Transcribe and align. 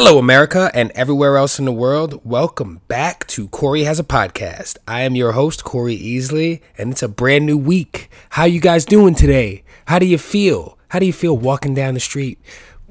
Hello, 0.00 0.16
America, 0.16 0.70
and 0.74 0.92
everywhere 0.92 1.36
else 1.36 1.58
in 1.58 1.64
the 1.64 1.72
world. 1.72 2.20
Welcome 2.24 2.82
back 2.86 3.26
to 3.26 3.48
Corey 3.48 3.82
Has 3.82 3.98
a 3.98 4.04
Podcast. 4.04 4.76
I 4.86 5.00
am 5.00 5.16
your 5.16 5.32
host, 5.32 5.64
Corey 5.64 5.98
Easley, 5.98 6.60
and 6.78 6.92
it's 6.92 7.02
a 7.02 7.08
brand 7.08 7.46
new 7.46 7.58
week. 7.58 8.08
How 8.30 8.44
you 8.44 8.60
guys 8.60 8.84
doing 8.84 9.16
today? 9.16 9.64
How 9.86 9.98
do 9.98 10.06
you 10.06 10.16
feel? 10.16 10.78
How 10.90 11.00
do 11.00 11.06
you 11.06 11.12
feel 11.12 11.36
walking 11.36 11.74
down 11.74 11.94
the 11.94 12.00
street, 12.00 12.38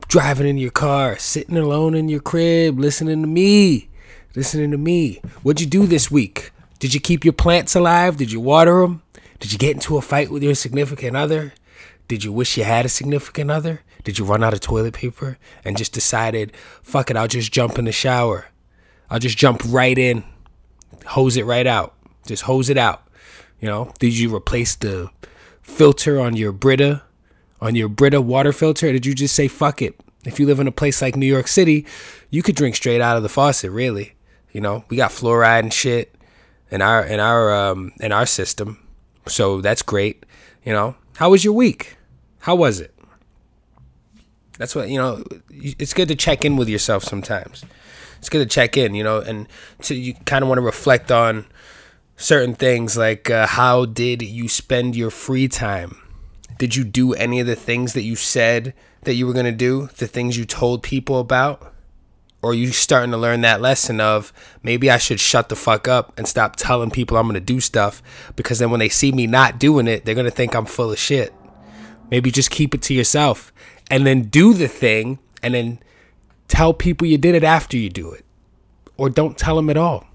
driving 0.09 0.50
in 0.50 0.57
your 0.57 0.70
car, 0.70 1.18
sitting 1.18 1.55
alone 1.55 1.96
in 1.96 2.09
your 2.09 2.20
crib, 2.20 2.78
listening 2.78 3.21
to 3.21 3.28
me? 3.28 3.87
Listening 4.36 4.71
to 4.71 4.78
me. 4.78 5.21
What'd 5.43 5.61
you 5.61 5.65
do 5.65 5.86
this 5.86 6.11
week? 6.11 6.51
Did 6.79 6.93
you 6.93 7.00
keep 7.00 7.24
your 7.24 7.33
plants 7.33 7.74
alive? 7.74 8.18
Did 8.18 8.33
you 8.33 8.42
water 8.42 8.82
them? 8.82 9.01
Did 9.39 9.54
you 9.54 9.57
get 9.57 9.75
into 9.75 9.96
a 9.96 10.01
fight 10.01 10.29
with 10.29 10.43
your 10.43 10.55
significant 10.55 11.15
other? 11.15 11.54
Did 12.10 12.25
you 12.25 12.33
wish 12.33 12.57
you 12.57 12.65
had 12.65 12.86
a 12.86 12.89
significant 12.89 13.50
other? 13.50 13.79
Did 14.07 14.20
you 14.20 14.24
run 14.24 14.42
out 14.42 14.54
of 14.54 14.61
toilet 14.61 14.93
paper 14.93 15.38
and 15.66 15.75
just 15.75 15.92
decided, 15.92 16.54
fuck 16.82 17.11
it, 17.11 17.18
I'll 17.18 17.28
just 17.28 17.52
jump 17.52 17.78
in 17.78 17.84
the 17.84 17.92
shower? 17.92 18.46
I'll 19.10 19.20
just 19.20 19.38
jump 19.38 19.61
right 19.68 19.98
in, 19.98 20.24
hose 21.07 21.36
it 21.36 21.46
right 21.46 21.68
out, 21.68 21.93
just 22.25 22.43
hose 22.43 22.70
it 22.70 22.78
out. 22.78 23.04
You 23.60 23.68
know, 23.68 23.92
did 24.00 24.18
you 24.18 24.34
replace 24.34 24.75
the 24.75 25.10
filter 25.62 26.21
on 26.21 26.38
your 26.38 26.54
Brita, 26.54 27.04
on 27.60 27.75
your 27.75 27.89
Brita 27.89 28.21
water 28.21 28.54
filter? 28.54 28.93
Did 28.93 29.06
you 29.06 29.14
just 29.14 29.36
say, 29.36 29.50
fuck 29.50 29.82
it? 29.82 30.00
If 30.24 30.39
you 30.39 30.46
live 30.46 30.62
in 30.62 30.68
a 30.68 30.71
place 30.71 31.01
like 31.01 31.18
New 31.18 31.26
York 31.26 31.50
City, 31.50 31.86
you 32.30 32.42
could 32.42 32.56
drink 32.56 32.78
straight 32.78 33.02
out 33.02 33.17
of 33.17 33.23
the 33.23 33.30
faucet, 33.30 33.72
really. 33.72 34.14
You 34.53 34.62
know, 34.62 34.86
we 34.88 34.95
got 34.95 35.12
fluoride 35.12 35.59
and 35.59 35.73
shit 35.73 36.16
in 36.72 36.81
our 36.81 37.06
in 37.06 37.20
our 37.20 37.53
um 37.53 37.92
in 38.00 38.14
our 38.14 38.26
system. 38.26 38.88
So 39.28 39.59
that's 39.59 39.81
great. 39.81 40.26
You 40.64 40.72
know, 40.72 40.95
how 41.17 41.31
was 41.31 41.44
your 41.44 41.53
week? 41.53 41.98
How 42.40 42.56
was 42.56 42.80
it? 42.80 42.97
That's 44.58 44.75
what 44.75 44.89
you 44.89 44.97
know. 44.97 45.23
It's 45.50 45.94
good 45.94 46.08
to 46.08 46.16
check 46.16 46.44
in 46.45 46.55
with 46.55 46.69
yourself 46.69 47.03
sometimes. 47.03 47.63
It's 48.19 48.30
good 48.30 48.39
to 48.39 48.53
check 48.53 48.77
in, 48.77 48.95
you 48.95 49.03
know, 49.03 49.19
and 49.19 49.47
so 49.81 49.94
you 49.94 50.16
kind 50.25 50.44
of 50.44 50.50
want 50.50 50.58
to 50.58 50.63
reflect 50.63 51.11
on 51.11 51.45
certain 52.16 52.55
things 52.55 52.97
like 52.97 53.30
uh, 53.30 53.45
how 53.45 53.85
did 53.85 54.23
you 54.23 54.50
spend 54.50 54.95
your 54.95 55.11
free 55.11 55.47
time? 55.47 55.97
Did 56.58 56.75
you 56.75 56.83
do 56.83 57.13
any 57.13 57.39
of 57.39 57.47
the 57.47 57.55
things 57.55 57.94
that 57.94 58.02
you 58.02 58.16
said 58.16 58.73
that 59.03 59.13
you 59.13 59.28
were 59.28 59.33
going 59.33 59.45
to 59.45 59.52
do? 59.52 59.89
The 59.97 60.08
things 60.08 60.38
you 60.38 60.45
told 60.45 60.81
people 60.81 61.19
about? 61.19 61.73
Or 62.41 62.53
you 62.53 62.72
starting 62.72 63.11
to 63.11 63.17
learn 63.17 63.41
that 63.41 63.61
lesson 63.61 64.00
of 64.00 64.31
maybe 64.63 64.89
I 64.89 64.97
should 64.97 65.19
shut 65.19 65.50
the 65.50 65.55
fuck 65.55 65.88
up 65.88 66.17
and 66.17 66.28
stop 66.28 66.55
telling 66.55 66.91
people 66.91 67.17
I'm 67.17 67.25
going 67.25 67.33
to 67.33 67.39
do 67.39 67.59
stuff 67.59 68.02
because 68.35 68.59
then 68.59 68.72
when 68.72 68.80
they 68.80 68.89
see 68.89 69.11
me 69.11 69.28
not 69.28 69.59
doing 69.59 69.88
it, 69.88 70.05
they're 70.05 70.16
going 70.16 70.25
to 70.25 70.31
think 70.31 70.55
I'm 70.55 70.66
full 70.66 70.91
of 70.91 71.00
shit. 71.00 71.33
Maybe 72.09 72.31
just 72.31 72.52
keep 72.52 72.73
it 72.73 72.81
to 72.83 72.94
yourself 72.94 73.52
and 73.90 74.06
then 74.06 74.24
do 74.24 74.54
the 74.54 74.68
thing 74.68 75.20
and 75.42 75.54
then 75.54 75.80
tell 76.48 76.74
people 76.74 77.08
you 77.08 77.18
did 77.18 77.36
it 77.36 77.44
after 77.44 77.78
you 77.78 77.90
do 77.90 78.12
it. 78.12 78.26
Or 78.98 79.10
don't 79.10 79.38
tell 79.38 79.56
them 79.56 79.70
at 79.70 79.78
all. 79.78 80.08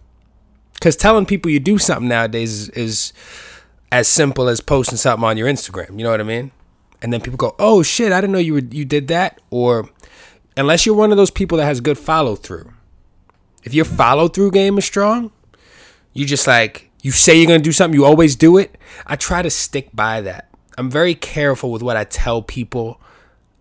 Because 0.75 0.97
telling 0.97 1.27
people 1.27 1.51
you 1.51 1.61
do 1.61 1.79
something 1.79 2.09
nowadays 2.09 2.53
is, 2.53 2.69
is, 2.71 3.13
as 3.93 4.09
simple 4.09 4.49
as 4.49 4.63
posting 4.63 4.97
something 4.97 5.23
on 5.23 5.37
your 5.37 5.47
instagram 5.47 5.99
you 5.99 6.03
know 6.03 6.11
what 6.11 6.21
i 6.21 6.25
mean? 6.25 6.51
And 7.03 7.13
then 7.13 7.21
people 7.21 7.37
go 7.37 7.55
oh 7.59 7.83
shit 7.83 8.11
i 8.11 8.21
didn't 8.21 8.33
know 8.33 8.39
you 8.39 8.55
were 8.55 8.61
you 8.61 8.85
did 8.85 9.09
that. 9.09 9.41
Or 9.51 9.89
unless 10.57 10.87
you're 10.87 10.95
one 10.95 11.11
of 11.11 11.19
those 11.19 11.31
people 11.31 11.59
that 11.59 11.67
has 11.67 11.81
good 11.81 11.99
follow 11.99 12.35
through 12.35 12.73
if 13.65 13.75
your 13.75 13.85
follow 13.85 14.29
through 14.29 14.51
game 14.53 14.79
is 14.79 14.85
strong 14.85 15.31
you 16.15 16.25
just 16.25 16.47
like 16.47 16.91
you 17.03 17.11
say 17.11 17.37
you're 17.37 17.47
gonna 17.47 17.59
do 17.59 17.73
something 17.73 17.99
you 17.99 18.05
always 18.05 18.35
do 18.37 18.57
it. 18.57 18.79
I 19.07 19.17
try 19.17 19.43
to 19.43 19.51
stick 19.51 19.91
by 19.93 20.21
that. 20.23 20.49
I'm 20.79 20.91
very 20.91 21.15
careful 21.15 21.71
with 21.71 21.83
what 21.83 21.97
i 21.97 22.05
tell 22.05 22.41
people 22.41 22.99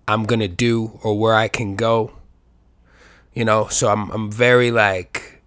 I'm 0.08 0.24
gonna 0.24 0.48
do 0.48 1.00
or 1.04 1.18
where 1.18 1.36
I 1.36 1.48
can 1.48 1.76
go. 1.76 2.14
You 3.34 3.46
know, 3.46 3.68
so 3.68 3.90
I'm 3.90 4.10
I'm 4.12 4.32
very 4.32 4.72
like, 4.72 5.42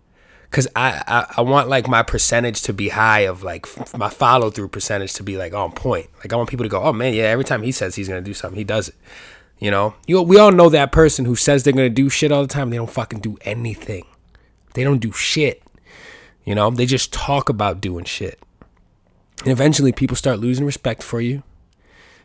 cause 0.51 0.67
I 0.75 1.03
I, 1.07 1.35
I 1.39 1.41
want 1.43 1.69
like 1.69 1.89
my 1.89 2.03
percentage 2.03 2.63
to 2.63 2.73
be 2.73 2.89
high 2.89 3.21
of 3.21 3.43
like 3.43 3.67
f- 3.67 3.97
my 3.97 4.09
follow 4.09 4.51
through 4.51 4.69
percentage 4.69 5.13
to 5.15 5.23
be 5.23 5.37
like 5.37 5.53
on 5.53 5.73
point. 5.73 6.09
Like 6.19 6.33
I 6.33 6.37
want 6.37 6.49
people 6.49 6.65
to 6.65 6.71
go, 6.71 6.83
oh 6.83 6.93
man, 6.93 7.15
yeah. 7.15 7.25
Every 7.25 7.45
time 7.45 7.63
he 7.63 7.73
says 7.73 7.95
he's 7.95 8.09
gonna 8.09 8.21
do 8.21 8.35
something, 8.35 8.59
he 8.59 8.65
does 8.65 8.89
it. 8.89 8.95
You 9.59 9.71
know, 9.71 9.95
you 10.07 10.21
we 10.23 10.39
all 10.39 10.53
know 10.53 10.69
that 10.71 10.93
person 10.93 11.25
who 11.25 11.37
says 11.37 11.63
they're 11.63 11.73
gonna 11.73 11.91
do 11.91 12.09
shit 12.09 12.33
all 12.33 12.43
the 12.43 12.49
time. 12.49 12.71
They 12.71 12.77
don't 12.77 12.91
fucking 12.91 13.21
do 13.21 13.37
anything. 13.43 14.07
They 14.75 14.85
don't 14.85 14.99
do 14.99 15.13
shit. 15.13 15.63
You 16.45 16.55
know, 16.55 16.71
they 16.71 16.87
just 16.87 17.13
talk 17.13 17.49
about 17.49 17.81
doing 17.81 18.05
shit. 18.05 18.39
And 19.43 19.53
eventually 19.53 19.93
people 19.93 20.17
start 20.17 20.39
losing 20.39 20.65
respect 20.65 21.03
for 21.03 21.21
you 21.21 21.43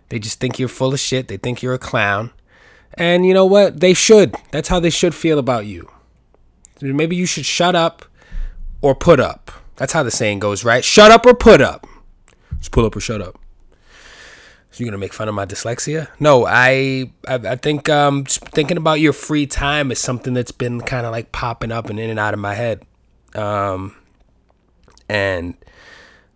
they 0.09 0.20
just 0.20 0.40
think 0.40 0.59
you're 0.59 0.68
full 0.68 0.94
of 0.94 1.00
shit. 1.00 1.28
They 1.28 1.38
think 1.38 1.62
you're 1.62 1.74
a 1.74 1.80
clown. 1.80 2.31
And 2.96 3.25
you 3.25 3.34
know 3.34 3.46
what? 3.46 3.80
They 3.80 3.94
should. 3.94 4.36
That's 4.52 4.68
how 4.68 4.80
they 4.80 4.90
should 4.90 5.16
feel 5.16 5.40
about 5.40 5.66
you. 5.66 5.90
Maybe 6.81 7.16
you 7.16 7.25
should 7.25 7.46
shut 7.46 7.75
up 7.75 8.06
or 8.81 8.96
put 8.96 9.19
up. 9.19 9.52
That's 9.75 9.94
how 9.94 10.03
the 10.03 10.12
saying 10.12 10.40
goes, 10.40 10.64
right? 10.64 10.84
Shut 10.84 11.12
up 11.12 11.25
or 11.25 11.34
put 11.34 11.62
up. 11.62 11.88
Just 12.58 12.72
pull 12.72 12.86
up 12.86 12.96
or 12.96 13.00
shut 13.00 13.22
up. 13.22 13.40
So 14.72 14.84
you're 14.84 14.92
gonna 14.92 15.00
make 15.00 15.14
fun 15.14 15.28
of 15.28 15.36
my 15.36 15.46
dyslexia? 15.46 16.09
No, 16.19 16.46
I 16.46 17.12
I, 17.28 17.36
I 17.36 17.56
think 17.56 17.90
um, 17.90 18.25
thinking 18.25 18.78
about 18.78 19.00
your 19.00 19.14
free 19.14 19.48
time 19.48 19.92
is 19.92 20.00
something 20.00 20.34
that's 20.34 20.52
been 20.52 20.81
kind 20.81 21.06
of 21.06 21.12
like 21.12 21.31
popping 21.31 21.72
up 21.72 21.90
and 21.90 22.00
in 22.00 22.09
and 22.09 22.19
out 22.19 22.34
of 22.34 22.40
my 22.40 22.53
head. 22.53 22.84
Um, 23.36 23.96
and 25.08 25.56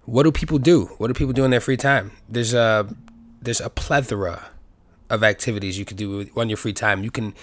what 0.06 0.24
do 0.24 0.32
people 0.32 0.58
do? 0.58 0.86
What 0.98 1.08
do 1.08 1.14
people 1.14 1.34
do 1.34 1.46
in 1.46 1.52
their 1.52 1.62
free 1.62 1.78
time? 1.78 2.12
There's 2.28 2.54
a 2.54 2.88
there's 3.44 3.62
a 3.62 3.70
plethora 3.70 4.50
of 5.10 5.24
activities 5.24 5.78
you 5.78 5.86
can 5.86 5.98
do 5.98 6.30
on 6.36 6.50
your 6.50 6.58
free 6.58 6.74
time. 6.74 7.04
You 7.04 7.12
can 7.12 7.34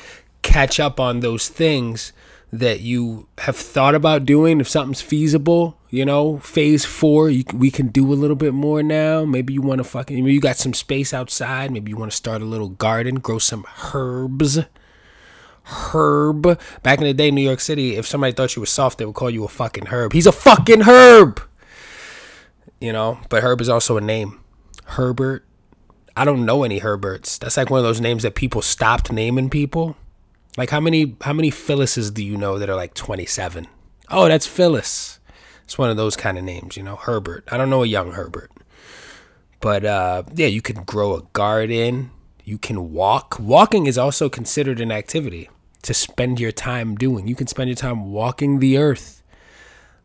catch 0.42 0.80
up 0.80 0.98
on 0.98 1.20
those 1.20 1.48
things 1.48 2.12
that 2.52 2.80
you 2.80 3.28
have 3.38 3.56
thought 3.56 3.94
about 3.94 4.24
doing. 4.24 4.60
If 4.60 4.68
something's 4.68 5.02
feasible 5.02 5.76
you 5.90 6.04
know 6.04 6.38
phase 6.38 6.84
four 6.84 7.28
you, 7.30 7.42
we 7.52 7.70
can 7.70 7.88
do 7.88 8.12
a 8.12 8.14
little 8.14 8.36
bit 8.36 8.54
more 8.54 8.82
now. 8.82 9.24
Maybe 9.24 9.52
you 9.52 9.62
want 9.62 9.78
to 9.78 9.84
fucking 9.84 10.24
you 10.26 10.40
got 10.40 10.56
some 10.56 10.74
space 10.74 11.12
outside. 11.12 11.70
Maybe 11.70 11.90
you 11.90 11.96
want 11.96 12.10
to 12.10 12.16
start 12.16 12.42
a 12.42 12.46
little 12.46 12.70
garden 12.70 13.16
grow 13.16 13.38
some 13.38 13.66
herbs. 13.92 14.60
Herb. 15.64 16.58
Back 16.82 16.98
in 16.98 17.04
the 17.04 17.14
day 17.14 17.30
new 17.30 17.42
york 17.42 17.60
city 17.60 17.96
if 17.96 18.06
somebody 18.06 18.32
thought 18.32 18.56
you 18.56 18.60
were 18.60 18.66
soft 18.66 18.98
they 18.98 19.04
would 19.04 19.14
call 19.14 19.30
you 19.30 19.44
a 19.44 19.48
fucking 19.48 19.86
herb. 19.86 20.12
He's 20.12 20.26
a 20.26 20.32
fucking 20.32 20.82
herb! 20.82 21.42
You 22.80 22.92
know? 22.92 23.20
But 23.28 23.42
herb 23.42 23.60
is 23.60 23.68
also 23.68 23.96
a 23.96 24.00
name. 24.00 24.40
Herbert 24.84 25.44
I 26.20 26.26
don't 26.26 26.44
know 26.44 26.64
any 26.64 26.80
Herberts. 26.80 27.38
That's 27.38 27.56
like 27.56 27.70
one 27.70 27.78
of 27.78 27.84
those 27.84 27.98
names 27.98 28.24
that 28.24 28.34
people 28.34 28.60
stopped 28.60 29.10
naming 29.10 29.48
people. 29.48 29.96
Like 30.58 30.68
how 30.68 30.78
many 30.78 31.16
how 31.22 31.32
many 31.32 31.48
Phyllises 31.48 32.10
do 32.10 32.22
you 32.22 32.36
know 32.36 32.58
that 32.58 32.68
are 32.68 32.76
like 32.76 32.92
27? 32.92 33.66
Oh, 34.10 34.28
that's 34.28 34.46
Phyllis. 34.46 35.18
It's 35.64 35.78
one 35.78 35.88
of 35.88 35.96
those 35.96 36.16
kind 36.16 36.36
of 36.36 36.44
names, 36.44 36.76
you 36.76 36.82
know, 36.82 36.96
Herbert. 36.96 37.48
I 37.50 37.56
don't 37.56 37.70
know 37.70 37.82
a 37.82 37.86
young 37.86 38.12
Herbert. 38.12 38.50
But 39.60 39.86
uh, 39.86 40.24
yeah, 40.34 40.48
you 40.48 40.60
can 40.60 40.84
grow 40.84 41.16
a 41.16 41.22
garden. 41.32 42.10
You 42.44 42.58
can 42.58 42.92
walk. 42.92 43.38
Walking 43.40 43.86
is 43.86 43.96
also 43.96 44.28
considered 44.28 44.78
an 44.78 44.92
activity 44.92 45.48
to 45.84 45.94
spend 45.94 46.38
your 46.38 46.52
time 46.52 46.96
doing. 46.96 47.28
You 47.28 47.34
can 47.34 47.46
spend 47.46 47.70
your 47.70 47.76
time 47.76 48.12
walking 48.12 48.58
the 48.58 48.76
earth. 48.76 49.22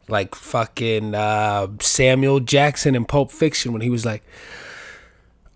Like 0.08 0.34
fucking 0.34 1.14
uh, 1.14 1.68
Samuel 1.82 2.40
Jackson 2.40 2.96
in 2.96 3.04
Pulp 3.04 3.32
Fiction 3.32 3.74
when 3.74 3.82
he 3.82 3.90
was 3.90 4.06
like, 4.06 4.24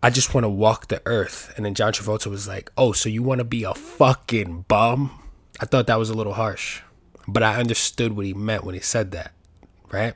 I 0.02 0.10
just 0.10 0.34
want 0.34 0.46
to 0.46 0.50
walk 0.50 0.88
the 0.88 1.02
earth. 1.06 1.54
And 1.56 1.66
then 1.66 1.76
John 1.76 1.92
Travolta 1.92 2.28
was 2.28 2.48
like, 2.48 2.72
Oh, 2.78 2.92
so 2.94 3.10
you 3.10 3.22
want 3.24 3.40
to 3.40 3.46
be 3.46 3.64
a 3.64 3.74
fucking 3.74 4.66
bum? 4.68 5.20
I 5.60 5.66
thought 5.66 5.88
that 5.88 6.00
was 6.00 6.10
a 6.10 6.14
little 6.14 6.34
harsh, 6.34 6.82
but 7.28 7.44
I 7.44 7.60
understood 7.60 8.16
what 8.16 8.26
he 8.26 8.34
meant 8.34 8.64
when 8.64 8.76
he 8.76 8.82
said 8.82 9.12
that, 9.12 9.34
right? 9.92 10.14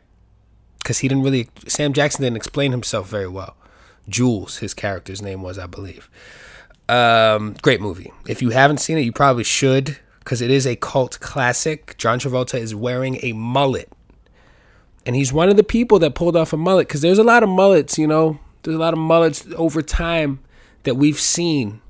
Because 0.79 0.99
he 0.99 1.07
didn't 1.09 1.23
really, 1.23 1.49
Sam 1.67 1.91
Jackson 1.91 2.23
didn't 2.23 2.37
explain 2.37 2.71
himself 2.71 3.09
very 3.09 3.27
well. 3.27 3.57
Jules, 4.07 4.57
his 4.57 4.73
character's 4.73 5.21
name 5.21 5.41
was, 5.41 5.57
I 5.57 5.65
believe. 5.65 6.09
Um, 6.87 7.55
great 7.61 7.81
movie. 7.81 8.11
If 8.27 8.41
you 8.41 8.51
haven't 8.51 8.79
seen 8.79 8.97
it, 8.97 9.01
you 9.01 9.11
probably 9.11 9.43
should, 9.43 9.97
because 10.19 10.41
it 10.41 10.51
is 10.51 10.65
a 10.65 10.75
cult 10.75 11.19
classic. 11.19 11.97
John 11.97 12.19
Travolta 12.19 12.59
is 12.59 12.73
wearing 12.75 13.19
a 13.21 13.33
mullet. 13.33 13.89
And 15.05 15.15
he's 15.15 15.33
one 15.33 15.49
of 15.49 15.57
the 15.57 15.63
people 15.63 15.99
that 15.99 16.15
pulled 16.15 16.37
off 16.37 16.53
a 16.53 16.57
mullet, 16.57 16.87
because 16.87 17.01
there's 17.01 17.19
a 17.19 17.23
lot 17.23 17.43
of 17.43 17.49
mullets, 17.49 17.97
you 17.97 18.07
know, 18.07 18.39
there's 18.63 18.75
a 18.75 18.79
lot 18.79 18.93
of 18.93 18.99
mullets 18.99 19.45
over 19.55 19.81
time 19.81 20.39
that 20.83 20.95
we've 20.95 21.19
seen 21.19 21.81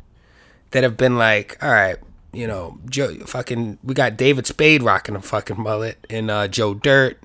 that 0.71 0.83
have 0.83 0.97
been 0.97 1.17
like, 1.17 1.57
all 1.61 1.71
right, 1.71 1.97
you 2.33 2.47
know, 2.47 2.79
Joe, 2.89 3.13
fucking, 3.25 3.77
we 3.83 3.93
got 3.93 4.17
David 4.17 4.47
Spade 4.47 4.81
rocking 4.81 5.15
a 5.15 5.21
fucking 5.21 5.61
mullet, 5.61 6.05
and 6.09 6.29
uh, 6.29 6.47
Joe 6.47 6.73
Dirt. 6.73 7.21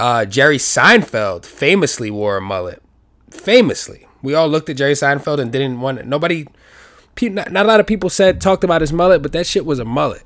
Uh, 0.00 0.24
Jerry 0.24 0.56
Seinfeld 0.58 1.44
famously 1.44 2.10
wore 2.10 2.36
a 2.38 2.40
mullet. 2.40 2.82
Famously, 3.30 4.06
we 4.22 4.34
all 4.34 4.48
looked 4.48 4.70
at 4.70 4.76
Jerry 4.76 4.94
Seinfeld 4.94 5.38
and 5.38 5.52
didn't 5.52 5.80
want 5.80 5.98
it. 5.98 6.06
Nobody, 6.06 6.46
not, 7.20 7.52
not 7.52 7.66
a 7.66 7.68
lot 7.68 7.80
of 7.80 7.86
people 7.86 8.10
said 8.10 8.40
talked 8.40 8.64
about 8.64 8.80
his 8.80 8.92
mullet, 8.92 9.22
but 9.22 9.32
that 9.32 9.46
shit 9.46 9.66
was 9.66 9.78
a 9.78 9.84
mullet, 9.84 10.22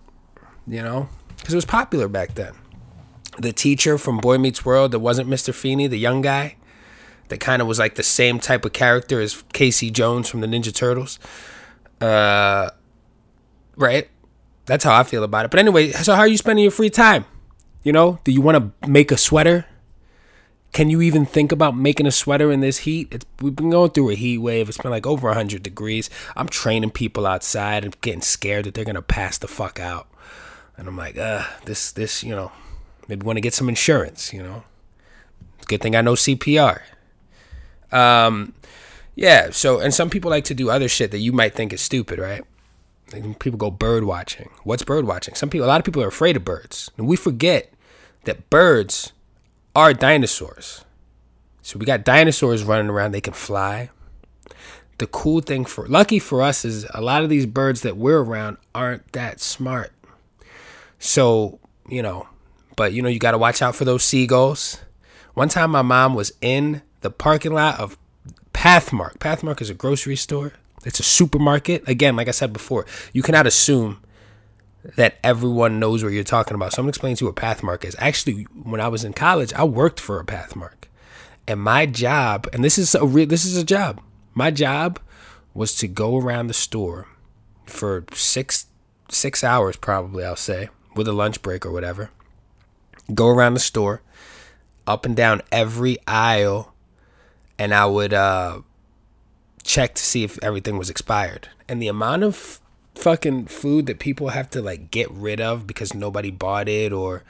you 0.67 0.83
know, 0.83 1.09
because 1.37 1.55
it 1.55 1.57
was 1.57 1.65
popular 1.65 2.07
back 2.07 2.35
then. 2.35 2.55
The 3.39 3.53
teacher 3.53 3.99
from 3.99 4.19
Boy 4.19 4.39
Meets 4.39 4.65
World 4.65 4.93
that 4.93 5.01
wasn't 5.01 5.29
Mr. 5.29 5.53
Feeney, 5.55 5.87
the 5.87 5.99
young 5.99 6.23
guy, 6.23 6.57
that 7.29 7.41
kind 7.41 7.61
of 7.63 7.69
was 7.69 7.79
like 7.79 7.95
the 7.95 8.03
same 8.03 8.39
type 8.39 8.65
of 8.65 8.73
character 8.73 9.21
as 9.21 9.43
Casey 9.53 9.91
Jones 9.91 10.29
from 10.29 10.41
the 10.41 10.47
Ninja 10.47 10.75
Turtles. 10.75 11.19
Uh, 12.01 12.71
right? 13.77 14.09
that's 14.67 14.85
how 14.85 14.95
I 14.95 15.05
feel 15.05 15.25
about 15.25 15.45
it. 15.45 15.51
But 15.51 15.61
anyway, 15.61 15.93
so 15.93 16.15
how 16.15 16.21
are 16.21 16.29
you 16.29 16.37
spending 16.37 16.65
your 16.65 16.73
free 16.73 16.91
time? 16.91 17.25
You 17.83 17.93
know, 17.93 18.19
do 18.25 18.33
you 18.33 18.41
want 18.41 18.59
to 18.83 18.89
make 18.89 19.11
a 19.13 19.17
sweater? 19.17 19.65
Can 20.73 20.91
you 20.91 21.01
even 21.01 21.25
think 21.25 21.53
about 21.53 21.77
making 21.77 22.07
a 22.07 22.11
sweater 22.11 22.51
in 22.51 22.61
this 22.61 22.79
heat? 22.79 23.09
It's, 23.13 23.25
we've 23.41 23.55
been 23.55 23.71
going 23.71 23.93
through 23.93 24.11
a 24.11 24.15
heat 24.15 24.39
wave. 24.39 24.69
It's 24.69 24.77
been 24.77 24.91
like 24.91 25.07
over 25.07 25.29
100 25.29 25.63
degrees. 25.63 26.11
I'm 26.37 26.49
training 26.49 26.91
people 26.91 27.27
outside 27.27 27.85
and 27.85 27.99
getting 28.01 28.21
scared 28.21 28.67
that 28.67 28.75
they're 28.75 28.85
going 28.85 28.97
to 28.97 29.03
pass 29.03 29.39
the 29.39 29.49
fuck 29.49 29.79
out. 29.81 30.09
And 30.77 30.89
I'm 30.89 30.97
like, 30.97 31.17
uh, 31.17 31.45
this, 31.65 31.93
this, 31.93 32.23
you 32.23 32.35
know, 32.35 32.53
maybe 33.09 33.25
want 33.25 33.37
to 33.37 33.41
get 33.41 33.55
some 33.55 33.69
insurance, 33.69 34.33
you 34.35 34.43
know? 34.43 34.65
Good 35.67 35.81
thing 35.81 35.97
I 35.97 36.03
know 36.03 36.15
CPR. 36.15 36.81
Um, 37.93 38.55
yeah, 39.15 39.51
so, 39.51 39.81
and 39.81 39.95
some 39.95 40.11
people 40.11 40.31
like 40.31 40.45
to 40.45 40.55
do 40.55 40.71
other 40.71 40.89
shit 40.89 41.11
that 41.11 41.19
you 41.19 41.33
might 41.33 41.55
think 41.55 41.73
is 41.73 41.81
stupid, 41.81 42.19
right? 42.19 42.43
Like 43.13 43.39
people 43.39 43.59
go 43.59 43.71
bird 43.71 44.05
watching. 44.05 44.51
What's 44.65 44.83
bird 44.83 45.07
watching? 45.07 45.35
Some 45.35 45.49
people, 45.49 45.67
a 45.67 45.69
lot 45.69 45.81
of 45.81 45.85
people 45.85 46.03
are 46.03 46.09
afraid 46.09 46.37
of 46.37 46.45
birds. 46.45 46.91
And 46.99 47.07
we 47.07 47.17
forget 47.17 47.73
that 48.25 48.51
birds 48.51 49.13
are 49.75 49.95
dinosaurs. 49.95 50.85
So 51.63 51.79
we 51.79 51.87
got 51.87 52.05
dinosaurs 52.05 52.65
running 52.65 52.91
around, 52.91 53.13
they 53.13 53.21
can 53.21 53.33
fly. 53.33 53.91
The 54.99 55.07
cool 55.07 55.41
thing 55.41 55.65
for, 55.65 55.87
lucky 55.87 56.19
for 56.19 56.43
us, 56.43 56.65
is 56.65 56.87
a 56.95 57.01
lot 57.01 57.23
of 57.23 57.29
these 57.29 57.47
birds 57.47 57.83
that 57.83 57.97
we're 57.97 58.23
around 58.23 58.57
aren't 58.75 59.13
that 59.13 59.41
smart. 59.41 59.93
So, 60.99 61.59
you 61.89 62.03
know, 62.03 62.29
but 62.77 62.93
you 62.93 63.03
know, 63.03 63.09
you 63.09 63.19
got 63.19 63.33
to 63.33 63.39
watch 63.39 63.63
out 63.63 63.75
for 63.75 63.85
those 63.85 64.05
seagulls. 64.05 64.79
One 65.35 65.49
time 65.49 65.71
my 65.71 65.83
mom 65.83 66.15
was 66.15 66.33
in 66.41 66.83
the 67.07 67.11
parking 67.11 67.53
lot 67.53 67.79
of 67.79 67.97
Pathmark. 68.53 69.19
Pathmark 69.19 69.61
is 69.61 69.71
a 69.71 69.75
grocery 69.75 70.17
store. 70.17 70.55
It's 70.85 70.99
a 70.99 71.05
supermarket. 71.05 71.89
Again, 71.89 72.17
like 72.17 72.27
I 72.27 72.33
said 72.33 72.53
before, 72.53 72.85
you 73.13 73.23
cannot 73.23 73.47
assume 73.47 74.03
that 74.97 75.19
everyone 75.23 75.79
knows 75.79 76.03
what 76.03 76.13
you're 76.13 76.25
talking 76.25 76.57
about. 76.57 76.73
So 76.73 76.81
I'm 76.81 76.85
gonna 76.85 76.89
explain 76.89 77.15
to 77.15 77.25
you 77.25 77.31
what 77.31 77.37
Pathmark 77.37 77.85
is. 77.85 77.95
Actually, 78.01 78.43
when 78.61 78.81
I 78.81 78.89
was 78.89 79.05
in 79.05 79.13
college, 79.13 79.53
I 79.53 79.63
worked 79.63 80.01
for 80.01 80.19
a 80.19 80.25
Pathmark, 80.25 80.89
and 81.47 81.61
my 81.61 81.87
job, 81.87 82.49
and 82.53 82.65
this 82.65 82.77
is 82.77 82.97
a 82.97 83.07
real, 83.07 83.29
this 83.29 83.45
is 83.45 83.57
a 83.57 83.65
job. 83.65 84.01
My 84.35 84.51
job 84.51 84.99
was 85.55 85.77
to 85.77 85.87
go 85.87 86.19
around 86.19 86.49
the 86.49 86.55
store 86.55 87.07
for 87.67 88.05
six 88.15 88.67
six 89.09 89.45
hours, 89.45 89.77
probably 89.77 90.25
I'll 90.25 90.35
say, 90.35 90.71
with 90.97 91.07
a 91.07 91.13
lunch 91.13 91.41
break 91.41 91.65
or 91.65 91.71
whatever. 91.71 92.11
Go 93.15 93.29
around 93.29 93.55
the 93.55 93.61
store, 93.61 94.03
up 94.89 95.07
and 95.07 95.15
down 95.15 95.43
every 95.53 95.99
aisle, 96.09 96.73
and 97.59 97.75
I 97.75 97.87
would 97.87 98.15
uh, 98.15 98.61
check 99.63 99.95
to 99.95 100.03
see 100.03 100.25
if 100.25 100.39
everything 100.43 100.79
was 100.79 100.91
expired. 100.91 101.49
And 101.69 101.81
the 101.81 101.89
amount 101.89 102.23
of 102.23 102.61
fucking 102.95 103.47
food 103.47 103.87
that 103.87 103.99
people 103.99 104.31
have 104.31 104.49
to 104.51 104.63
like 104.63 104.91
get 104.91 105.11
rid 105.11 105.41
of 105.41 105.67
because 105.67 105.95
nobody 105.95 106.31
bought 106.31 106.69
it 106.69 106.93
or 106.93 107.23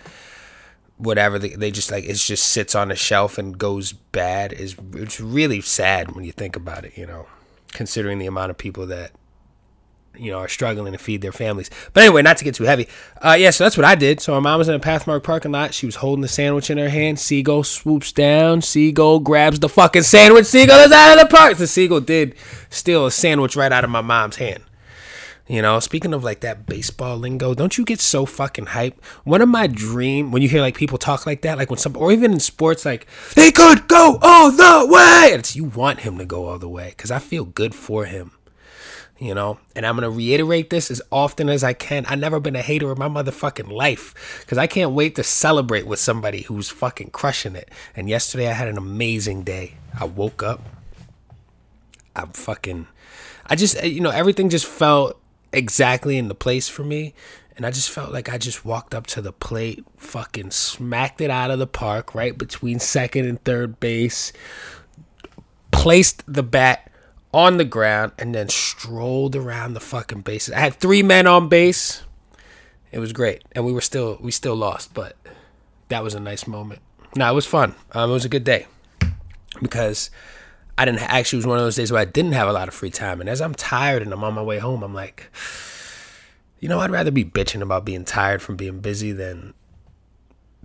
whatever 0.96 1.38
they, 1.38 1.50
they 1.50 1.70
just 1.70 1.90
like 1.90 2.04
it 2.04 2.14
just 2.14 2.48
sits 2.48 2.74
on 2.74 2.90
a 2.90 2.96
shelf 2.96 3.36
and 3.36 3.58
goes 3.58 3.92
bad 3.92 4.52
is 4.52 4.76
it's 4.94 5.20
really 5.20 5.60
sad 5.60 6.12
when 6.12 6.24
you 6.24 6.32
think 6.32 6.56
about 6.56 6.84
it 6.84 6.96
you 6.96 7.04
know 7.04 7.26
considering 7.72 8.18
the 8.18 8.26
amount 8.26 8.50
of 8.50 8.56
people 8.56 8.86
that 8.86 9.10
you 10.18 10.30
know, 10.30 10.38
are 10.38 10.48
struggling 10.48 10.92
to 10.92 10.98
feed 10.98 11.22
their 11.22 11.32
families. 11.32 11.70
But 11.92 12.04
anyway, 12.04 12.22
not 12.22 12.36
to 12.38 12.44
get 12.44 12.54
too 12.54 12.64
heavy. 12.64 12.88
Uh, 13.20 13.36
yeah, 13.38 13.50
so 13.50 13.64
that's 13.64 13.76
what 13.76 13.84
I 13.84 13.94
did. 13.94 14.20
So 14.20 14.32
my 14.34 14.40
mom 14.40 14.58
was 14.58 14.68
in 14.68 14.74
a 14.74 14.80
Pathmark 14.80 15.22
parking 15.22 15.52
lot. 15.52 15.74
She 15.74 15.86
was 15.86 15.96
holding 15.96 16.22
the 16.22 16.28
sandwich 16.28 16.70
in 16.70 16.78
her 16.78 16.88
hand. 16.88 17.18
Seagull 17.18 17.64
swoops 17.64 18.12
down. 18.12 18.62
Seagull 18.62 19.20
grabs 19.20 19.60
the 19.60 19.68
fucking 19.68 20.02
sandwich. 20.02 20.46
Seagull 20.46 20.80
is 20.80 20.92
out 20.92 21.18
of 21.18 21.28
the 21.28 21.36
park. 21.36 21.56
The 21.56 21.66
seagull 21.66 22.00
did 22.00 22.34
steal 22.70 23.06
a 23.06 23.10
sandwich 23.10 23.56
right 23.56 23.72
out 23.72 23.84
of 23.84 23.90
my 23.90 24.00
mom's 24.00 24.36
hand. 24.36 24.62
You 25.48 25.62
know, 25.62 25.78
speaking 25.78 26.12
of 26.12 26.24
like 26.24 26.40
that 26.40 26.66
baseball 26.66 27.16
lingo, 27.16 27.54
don't 27.54 27.78
you 27.78 27.84
get 27.84 28.00
so 28.00 28.26
fucking 28.26 28.66
hype? 28.66 29.02
One 29.22 29.40
of 29.40 29.48
my 29.48 29.68
dream 29.68 30.32
when 30.32 30.42
you 30.42 30.48
hear 30.48 30.60
like 30.60 30.76
people 30.76 30.98
talk 30.98 31.24
like 31.24 31.42
that, 31.42 31.56
like 31.56 31.70
when 31.70 31.78
some 31.78 31.96
or 31.96 32.10
even 32.10 32.32
in 32.32 32.40
sports, 32.40 32.84
like 32.84 33.06
they 33.36 33.52
could 33.52 33.86
go 33.86 34.18
all 34.22 34.50
the 34.50 34.88
way. 34.90 35.30
It's 35.32 35.54
you 35.54 35.62
want 35.62 36.00
him 36.00 36.18
to 36.18 36.24
go 36.24 36.46
all 36.46 36.58
the 36.58 36.68
way 36.68 36.88
because 36.88 37.12
I 37.12 37.20
feel 37.20 37.44
good 37.44 37.76
for 37.76 38.06
him 38.06 38.32
you 39.18 39.34
know? 39.34 39.58
And 39.74 39.86
i'm 39.86 39.96
gonna 39.96 40.10
reiterate 40.10 40.70
this 40.70 40.90
as 40.90 41.02
often 41.10 41.48
as 41.48 41.64
i 41.64 41.72
can. 41.72 42.06
I've 42.06 42.18
never 42.18 42.40
been 42.40 42.56
a 42.56 42.62
hater 42.62 42.90
in 42.92 42.98
my 42.98 43.08
motherfucking 43.08 43.70
life 43.70 44.40
because 44.40 44.58
i 44.58 44.66
can't 44.66 44.92
wait 44.92 45.14
to 45.16 45.22
celebrate 45.22 45.86
with 45.86 45.98
somebody 45.98 46.42
who's 46.42 46.68
fucking 46.68 47.10
crushing 47.10 47.56
it. 47.56 47.70
And 47.94 48.08
yesterday 48.08 48.48
i 48.48 48.52
had 48.52 48.68
an 48.68 48.78
amazing 48.78 49.42
day. 49.42 49.74
I 49.98 50.04
woke 50.04 50.42
up. 50.42 50.60
I'm 52.14 52.30
fucking 52.30 52.86
i 53.48 53.54
just 53.54 53.76
eh, 53.76 53.86
you 53.86 54.00
know 54.00 54.10
everything 54.10 54.48
just 54.48 54.66
felt 54.66 55.20
exactly 55.52 56.18
in 56.18 56.28
the 56.28 56.34
place 56.34 56.68
for 56.68 56.84
me. 56.84 57.14
And 57.56 57.64
I 57.64 57.70
just 57.70 57.88
felt 57.90 58.12
like 58.12 58.28
I 58.28 58.36
just 58.36 58.66
walked 58.66 58.94
up 58.94 59.06
to 59.08 59.22
the 59.22 59.32
plate, 59.32 59.82
fucking 59.96 60.50
smacked 60.50 61.22
it 61.22 61.30
out 61.30 61.50
of 61.50 61.58
the 61.58 61.66
park 61.66 62.14
right 62.14 62.36
between 62.36 62.78
second 62.78 63.24
and 63.24 63.42
third 63.44 63.80
base, 63.80 64.30
placed 65.70 66.22
the 66.26 66.42
bat 66.42 66.92
on 67.32 67.56
the 67.56 67.64
ground 67.64 68.12
and 68.18 68.34
then 68.34 68.48
strolled 68.48 69.36
around 69.36 69.74
the 69.74 69.80
fucking 69.80 70.22
bases. 70.22 70.54
I 70.54 70.60
had 70.60 70.74
three 70.74 71.02
men 71.02 71.26
on 71.26 71.48
base. 71.48 72.02
It 72.92 72.98
was 72.98 73.12
great, 73.12 73.42
and 73.52 73.64
we 73.64 73.72
were 73.72 73.80
still 73.80 74.18
we 74.20 74.30
still 74.30 74.54
lost, 74.54 74.94
but 74.94 75.16
that 75.88 76.02
was 76.02 76.14
a 76.14 76.20
nice 76.20 76.46
moment. 76.46 76.80
No, 77.14 77.30
it 77.30 77.34
was 77.34 77.46
fun. 77.46 77.74
Um, 77.92 78.10
it 78.10 78.12
was 78.12 78.24
a 78.24 78.30
good 78.30 78.44
day 78.44 78.66
because 79.60 80.10
I 80.78 80.84
didn't 80.84 81.02
actually 81.02 81.38
was 81.38 81.46
one 81.46 81.58
of 81.58 81.64
those 81.64 81.76
days 81.76 81.90
where 81.90 82.00
I 82.00 82.04
didn't 82.04 82.32
have 82.32 82.48
a 82.48 82.52
lot 82.52 82.68
of 82.68 82.74
free 82.74 82.90
time, 82.90 83.20
and 83.20 83.28
as 83.28 83.40
I'm 83.40 83.54
tired 83.54 84.02
and 84.02 84.12
I'm 84.12 84.24
on 84.24 84.34
my 84.34 84.42
way 84.42 84.58
home, 84.58 84.82
I'm 84.82 84.94
like, 84.94 85.30
you 86.60 86.68
know, 86.68 86.80
I'd 86.80 86.90
rather 86.90 87.10
be 87.10 87.24
bitching 87.24 87.60
about 87.60 87.84
being 87.84 88.04
tired 88.04 88.40
from 88.42 88.56
being 88.56 88.80
busy 88.80 89.12
than 89.12 89.54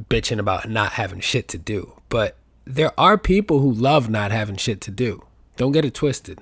bitching 0.09 0.39
about 0.39 0.69
not 0.69 0.93
having 0.93 1.19
shit 1.19 1.47
to 1.49 1.57
do. 1.57 1.93
But 2.09 2.37
there 2.65 2.91
are 2.99 3.17
people 3.17 3.59
who 3.59 3.71
love 3.71 4.09
not 4.09 4.31
having 4.31 4.55
shit 4.55 4.81
to 4.81 4.91
do. 4.91 5.25
Don't 5.57 5.71
get 5.71 5.85
it 5.85 5.93
twisted. 5.93 6.39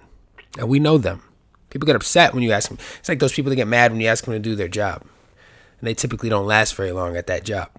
And 0.59 0.69
we 0.69 0.79
know 0.79 0.97
them. 0.97 1.23
People 1.69 1.85
get 1.85 1.95
upset 1.95 2.33
when 2.33 2.43
you 2.43 2.51
ask 2.51 2.69
them. 2.69 2.77
It's 2.99 3.09
like 3.09 3.19
those 3.19 3.33
people 3.33 3.49
that 3.49 3.55
get 3.55 3.67
mad 3.67 3.91
when 3.91 4.01
you 4.01 4.07
ask 4.07 4.25
them 4.25 4.33
to 4.33 4.39
do 4.39 4.55
their 4.55 4.67
job. 4.67 5.01
And 5.79 5.87
they 5.87 5.93
typically 5.93 6.29
don't 6.29 6.45
last 6.45 6.75
very 6.75 6.91
long 6.91 7.15
at 7.15 7.27
that 7.27 7.43
job. 7.43 7.69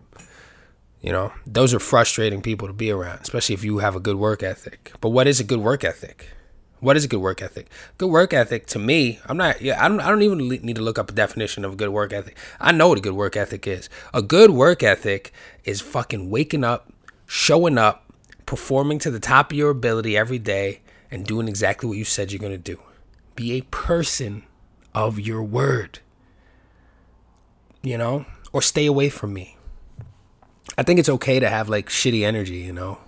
You 1.00 1.12
know, 1.12 1.32
those 1.46 1.72
are 1.74 1.78
frustrating 1.78 2.42
people 2.42 2.68
to 2.68 2.74
be 2.74 2.90
around, 2.90 3.20
especially 3.20 3.54
if 3.54 3.64
you 3.64 3.78
have 3.78 3.96
a 3.96 4.00
good 4.00 4.16
work 4.16 4.42
ethic. 4.42 4.92
But 5.00 5.10
what 5.10 5.26
is 5.26 5.40
a 5.40 5.44
good 5.44 5.60
work 5.60 5.82
ethic? 5.82 6.28
What 6.80 6.96
is 6.96 7.04
a 7.04 7.08
good 7.08 7.20
work 7.20 7.42
ethic? 7.42 7.68
Good 7.98 8.10
work 8.10 8.32
ethic 8.32 8.66
to 8.68 8.78
me, 8.78 9.18
I'm 9.26 9.36
not. 9.36 9.60
Yeah, 9.60 9.82
I 9.82 9.88
don't. 9.88 10.00
I 10.00 10.08
don't 10.08 10.22
even 10.22 10.38
need 10.38 10.76
to 10.76 10.82
look 10.82 10.98
up 10.98 11.10
a 11.10 11.14
definition 11.14 11.64
of 11.64 11.74
a 11.74 11.76
good 11.76 11.90
work 11.90 12.12
ethic. 12.12 12.38
I 12.58 12.72
know 12.72 12.88
what 12.88 12.98
a 12.98 13.02
good 13.02 13.12
work 13.12 13.36
ethic 13.36 13.66
is. 13.66 13.90
A 14.14 14.22
good 14.22 14.50
work 14.50 14.82
ethic 14.82 15.32
is 15.64 15.82
fucking 15.82 16.30
waking 16.30 16.64
up, 16.64 16.90
showing 17.26 17.76
up, 17.76 18.10
performing 18.46 18.98
to 19.00 19.10
the 19.10 19.20
top 19.20 19.52
of 19.52 19.58
your 19.58 19.68
ability 19.68 20.16
every 20.16 20.38
day, 20.38 20.80
and 21.10 21.26
doing 21.26 21.48
exactly 21.48 21.88
what 21.88 21.98
you 21.98 22.04
said 22.04 22.32
you're 22.32 22.38
going 22.38 22.52
to 22.52 22.58
do. 22.58 22.80
Be 23.34 23.52
a 23.52 23.62
person 23.62 24.44
of 24.94 25.18
your 25.18 25.42
word. 25.42 26.00
You 27.82 27.98
know? 27.98 28.26
Or 28.52 28.62
stay 28.62 28.86
away 28.86 29.08
from 29.08 29.32
me. 29.32 29.56
I 30.76 30.82
think 30.82 30.98
it's 30.98 31.08
okay 31.08 31.40
to 31.40 31.48
have 31.48 31.68
like 31.68 31.88
shitty 31.88 32.24
energy, 32.24 32.58
you 32.58 32.72
know? 32.72 32.98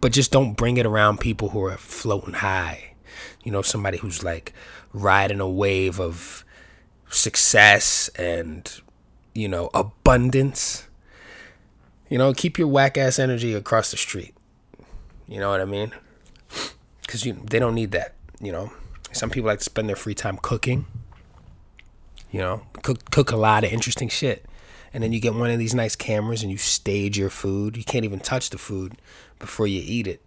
But 0.00 0.12
just 0.12 0.32
don't 0.32 0.54
bring 0.54 0.76
it 0.76 0.86
around 0.86 1.20
people 1.20 1.50
who 1.50 1.64
are 1.64 1.76
floating 1.76 2.34
high. 2.34 2.94
You 3.44 3.52
know, 3.52 3.62
somebody 3.62 3.98
who's 3.98 4.24
like 4.24 4.52
riding 4.92 5.40
a 5.40 5.48
wave 5.48 6.00
of 6.00 6.44
success 7.08 8.08
and, 8.16 8.70
you 9.34 9.48
know, 9.48 9.70
abundance. 9.74 10.88
You 12.08 12.18
know, 12.18 12.32
keep 12.34 12.58
your 12.58 12.68
whack 12.68 12.98
ass 12.98 13.18
energy 13.18 13.54
across 13.54 13.90
the 13.90 13.96
street. 13.96 14.34
You 15.28 15.40
know 15.40 15.50
what 15.50 15.60
I 15.60 15.64
mean? 15.64 15.92
Because 17.12 17.26
you 17.26 17.34
they 17.34 17.58
don't 17.58 17.74
need 17.74 17.90
that. 17.90 18.14
You 18.40 18.52
know, 18.52 18.72
some 19.12 19.28
people 19.28 19.48
like 19.48 19.58
to 19.58 19.64
spend 19.64 19.86
their 19.86 19.96
free 19.96 20.14
time 20.14 20.38
cooking. 20.40 20.86
You 22.30 22.40
know, 22.40 22.62
cook 22.82 23.10
cook 23.10 23.30
a 23.30 23.36
lot 23.36 23.64
of 23.64 23.70
interesting 23.70 24.08
shit, 24.08 24.46
and 24.94 25.04
then 25.04 25.12
you 25.12 25.20
get 25.20 25.34
one 25.34 25.50
of 25.50 25.58
these 25.58 25.74
nice 25.74 25.94
cameras 25.94 26.42
and 26.42 26.50
you 26.50 26.56
stage 26.56 27.18
your 27.18 27.28
food. 27.28 27.76
You 27.76 27.84
can't 27.84 28.06
even 28.06 28.18
touch 28.18 28.48
the 28.48 28.56
food 28.56 28.94
before 29.38 29.66
you 29.66 29.82
eat 29.84 30.06
it 30.06 30.22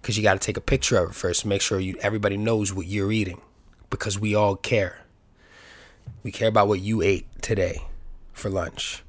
because 0.00 0.16
you 0.16 0.22
got 0.22 0.32
to 0.32 0.38
take 0.38 0.56
a 0.56 0.62
picture 0.62 0.96
of 0.96 1.10
it 1.10 1.14
first 1.14 1.44
make 1.44 1.60
sure 1.60 1.78
you 1.78 1.98
everybody 2.00 2.38
knows 2.38 2.72
what 2.72 2.86
you're 2.86 3.12
eating 3.12 3.42
because 3.90 4.18
we 4.18 4.34
all 4.34 4.56
care. 4.56 5.02
We 6.22 6.32
care 6.32 6.48
about 6.48 6.68
what 6.68 6.80
you 6.80 7.02
ate 7.02 7.26
today 7.42 7.82
for 8.32 8.48
lunch. 8.48 9.04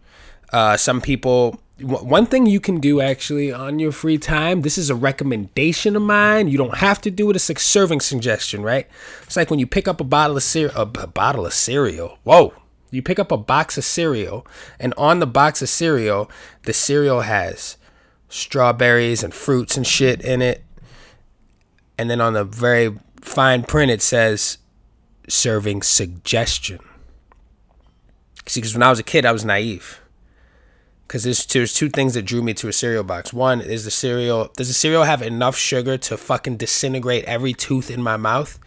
Uh, 0.51 0.75
some 0.75 0.99
people 0.99 1.61
one 1.83 2.25
thing 2.25 2.45
you 2.45 2.59
can 2.59 2.79
do 2.79 3.01
actually 3.01 3.51
on 3.51 3.79
your 3.79 3.91
free 3.91 4.17
time 4.17 4.61
this 4.61 4.77
is 4.77 4.89
a 4.89 4.95
recommendation 4.95 5.95
of 5.95 6.01
mine. 6.01 6.47
You 6.47 6.57
don't 6.57 6.77
have 6.77 7.01
to 7.01 7.11
do 7.11 7.29
it. 7.29 7.35
It's 7.35 7.49
a 7.49 7.55
serving 7.55 8.01
suggestion 8.01 8.63
right? 8.63 8.87
It's 9.23 9.35
like 9.35 9.49
when 9.49 9.59
you 9.59 9.67
pick 9.67 9.87
up 9.87 10.01
a 10.01 10.05
bottle 10.05 10.37
of 10.37 10.43
cereal 10.43 10.73
a, 10.75 10.85
bottle 10.85 11.45
of 11.45 11.53
cereal. 11.53 12.17
Whoa. 12.23 12.53
You 12.89 13.01
pick 13.01 13.19
up 13.19 13.31
a 13.31 13.37
box 13.37 13.77
of 13.77 13.85
cereal 13.85 14.45
and 14.79 14.93
on 14.97 15.19
the 15.19 15.27
box 15.27 15.61
of 15.61 15.69
cereal 15.69 16.29
the 16.63 16.73
cereal 16.73 17.21
has 17.21 17.77
strawberries 18.29 19.23
and 19.23 19.33
fruits 19.33 19.77
and 19.77 19.85
shit 19.85 20.21
in 20.21 20.41
it. 20.41 20.63
And 21.97 22.09
then 22.09 22.21
on 22.21 22.33
the 22.33 22.43
very 22.43 22.97
fine 23.21 23.63
print 23.63 23.91
it 23.91 24.01
says 24.01 24.57
serving 25.27 25.83
suggestion. 25.83 26.79
See, 28.47 28.59
because 28.59 28.73
when 28.73 28.83
I 28.83 28.89
was 28.89 28.99
a 28.99 29.03
kid, 29.03 29.25
I 29.25 29.31
was 29.31 29.45
naive. 29.45 30.00
Because 31.11 31.25
there's, 31.25 31.45
there's 31.47 31.73
two 31.73 31.89
things 31.89 32.13
that 32.13 32.21
drew 32.21 32.41
me 32.41 32.53
to 32.53 32.69
a 32.69 32.71
cereal 32.71 33.03
box. 33.03 33.33
One 33.33 33.59
is 33.59 33.83
the 33.83 33.91
cereal. 33.91 34.49
Does 34.55 34.69
the 34.69 34.73
cereal 34.73 35.03
have 35.03 35.21
enough 35.21 35.57
sugar 35.57 35.97
to 35.97 36.15
fucking 36.15 36.55
disintegrate 36.55 37.25
every 37.25 37.51
tooth 37.51 37.91
in 37.91 38.01
my 38.01 38.15
mouth? 38.15 38.57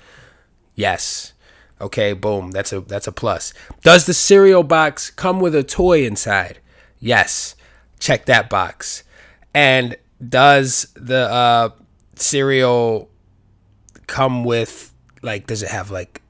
Yes. 0.75 1.33
Okay, 1.81 2.13
boom. 2.13 2.51
That's 2.51 2.71
a 2.71 2.81
that's 2.81 3.07
a 3.07 3.13
plus. 3.13 3.55
Does 3.81 4.05
the 4.05 4.13
cereal 4.13 4.63
box 4.63 5.09
come 5.09 5.41
with 5.41 5.55
a 5.55 5.63
toy 5.63 6.05
inside? 6.05 6.59
Yes. 6.99 7.57
Check 7.99 8.27
that 8.27 8.51
box. 8.51 9.05
And 9.55 9.97
does 10.29 10.89
the 10.93 11.31
uh, 11.31 11.71
cereal 12.17 13.09
come 14.07 14.45
with 14.45 14.93
like 15.23 15.47
does 15.47 15.63
it 15.63 15.71
have 15.71 15.91
like 15.91 16.21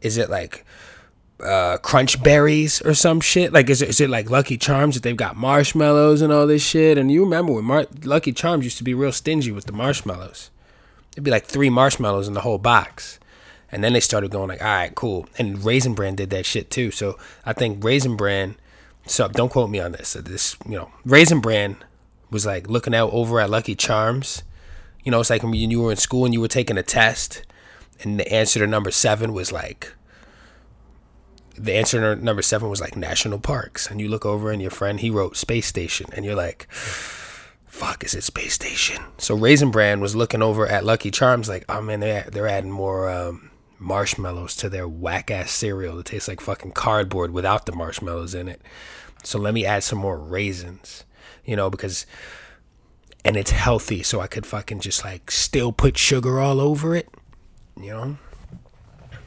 is 0.00 0.16
it 0.16 0.28
like 0.28 0.66
uh, 1.42 1.78
crunch 1.78 2.22
berries 2.22 2.80
or 2.82 2.94
some 2.94 3.20
shit? 3.20 3.52
Like, 3.52 3.68
is 3.70 3.82
it, 3.82 3.88
is 3.88 4.00
it 4.00 4.10
like 4.10 4.30
Lucky 4.30 4.56
Charms 4.56 4.94
that 4.94 5.02
they've 5.02 5.16
got 5.16 5.36
marshmallows 5.36 6.22
and 6.22 6.32
all 6.32 6.46
this 6.46 6.64
shit? 6.64 6.98
And 6.98 7.10
you 7.10 7.22
remember 7.22 7.52
when 7.52 7.64
Mar- 7.64 7.86
Lucky 8.04 8.32
Charms 8.32 8.64
used 8.64 8.78
to 8.78 8.84
be 8.84 8.94
real 8.94 9.12
stingy 9.12 9.52
with 9.52 9.66
the 9.66 9.72
marshmallows. 9.72 10.50
It'd 11.12 11.24
be 11.24 11.30
like 11.30 11.44
three 11.44 11.70
marshmallows 11.70 12.28
in 12.28 12.34
the 12.34 12.40
whole 12.40 12.58
box. 12.58 13.18
And 13.70 13.82
then 13.82 13.92
they 13.94 14.00
started 14.00 14.30
going 14.30 14.48
like, 14.48 14.62
all 14.62 14.68
right, 14.68 14.94
cool. 14.94 15.26
And 15.38 15.64
Raisin 15.64 15.94
Bran 15.94 16.14
did 16.14 16.30
that 16.30 16.46
shit 16.46 16.70
too. 16.70 16.90
So 16.90 17.18
I 17.44 17.52
think 17.52 17.82
Raisin 17.82 18.16
Bran, 18.16 18.56
so 19.06 19.28
don't 19.28 19.50
quote 19.50 19.70
me 19.70 19.80
on 19.80 19.92
this. 19.92 20.12
This, 20.12 20.56
you 20.66 20.76
know, 20.76 20.90
Raisin 21.04 21.40
Bran 21.40 21.76
was 22.30 22.44
like 22.44 22.68
looking 22.68 22.94
out 22.94 23.12
over 23.12 23.40
at 23.40 23.50
Lucky 23.50 23.74
Charms. 23.74 24.42
You 25.04 25.10
know, 25.10 25.20
it's 25.20 25.30
like 25.30 25.42
when 25.42 25.54
you 25.54 25.80
were 25.80 25.90
in 25.90 25.96
school 25.96 26.24
and 26.24 26.34
you 26.34 26.40
were 26.40 26.48
taking 26.48 26.78
a 26.78 26.82
test 26.82 27.42
and 28.02 28.18
the 28.18 28.32
answer 28.32 28.60
to 28.60 28.66
number 28.66 28.90
seven 28.90 29.32
was 29.32 29.52
like 29.52 29.92
the 31.62 31.74
answer 31.74 32.16
number 32.16 32.42
seven 32.42 32.68
was 32.68 32.80
like 32.80 32.96
national 32.96 33.38
parks 33.38 33.90
and 33.90 34.00
you 34.00 34.08
look 34.08 34.26
over 34.26 34.50
and 34.50 34.60
your 34.60 34.70
friend 34.70 35.00
he 35.00 35.10
wrote 35.10 35.36
space 35.36 35.66
station 35.66 36.06
and 36.12 36.24
you're 36.24 36.36
like 36.36 36.70
fuck 36.72 38.04
is 38.04 38.14
it 38.14 38.22
space 38.22 38.54
station 38.54 39.02
so 39.18 39.34
raisin 39.34 39.70
Bran 39.70 40.00
was 40.00 40.16
looking 40.16 40.42
over 40.42 40.66
at 40.66 40.84
lucky 40.84 41.10
charms 41.10 41.48
like 41.48 41.64
oh 41.68 41.80
man 41.80 42.00
they're, 42.00 42.28
they're 42.30 42.48
adding 42.48 42.70
more 42.70 43.08
um, 43.08 43.50
marshmallows 43.78 44.54
to 44.56 44.68
their 44.68 44.86
whack 44.86 45.30
ass 45.30 45.50
cereal 45.50 45.96
that 45.96 46.06
tastes 46.06 46.28
like 46.28 46.40
fucking 46.40 46.72
cardboard 46.72 47.32
without 47.32 47.66
the 47.66 47.72
marshmallows 47.72 48.34
in 48.34 48.48
it 48.48 48.60
so 49.22 49.38
let 49.38 49.54
me 49.54 49.64
add 49.64 49.82
some 49.82 49.98
more 49.98 50.18
raisins 50.18 51.04
you 51.44 51.56
know 51.56 51.70
because 51.70 52.06
and 53.24 53.36
it's 53.36 53.52
healthy 53.52 54.02
so 54.02 54.20
i 54.20 54.26
could 54.26 54.44
fucking 54.44 54.80
just 54.80 55.04
like 55.04 55.30
still 55.30 55.72
put 55.72 55.96
sugar 55.96 56.40
all 56.40 56.60
over 56.60 56.94
it 56.94 57.08
you 57.80 57.90
know? 57.90 58.16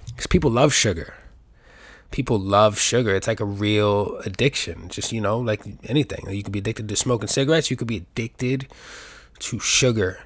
Because 0.07 0.27
people 0.27 0.51
love 0.51 0.73
sugar. 0.73 1.13
People 2.11 2.39
love 2.39 2.79
sugar. 2.79 3.15
It's 3.15 3.27
like 3.27 3.39
a 3.39 3.45
real 3.45 4.17
addiction. 4.19 4.89
Just, 4.89 5.11
you 5.11 5.19
know, 5.19 5.39
like 5.39 5.63
anything. 5.85 6.29
You 6.29 6.43
could 6.43 6.53
be 6.53 6.59
addicted 6.59 6.87
to 6.89 6.95
smoking 6.95 7.27
cigarettes, 7.27 7.69
you 7.69 7.77
could 7.77 7.87
be 7.87 7.97
addicted 7.97 8.67
to 9.39 9.59
sugar. 9.59 10.19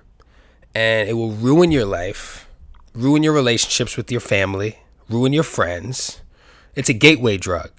And 0.76 1.10
it 1.10 1.14
will 1.14 1.32
ruin 1.32 1.72
your 1.72 1.86
life, 1.86 2.48
ruin 2.94 3.24
your 3.24 3.34
relationships 3.34 3.98
with 3.98 4.12
your 4.12 4.22
family, 4.22 4.80
ruin 5.10 5.34
your 5.34 5.44
friends. 5.44 6.22
It's 6.76 6.90
a 6.90 6.94
gateway 6.94 7.38
drug. 7.38 7.72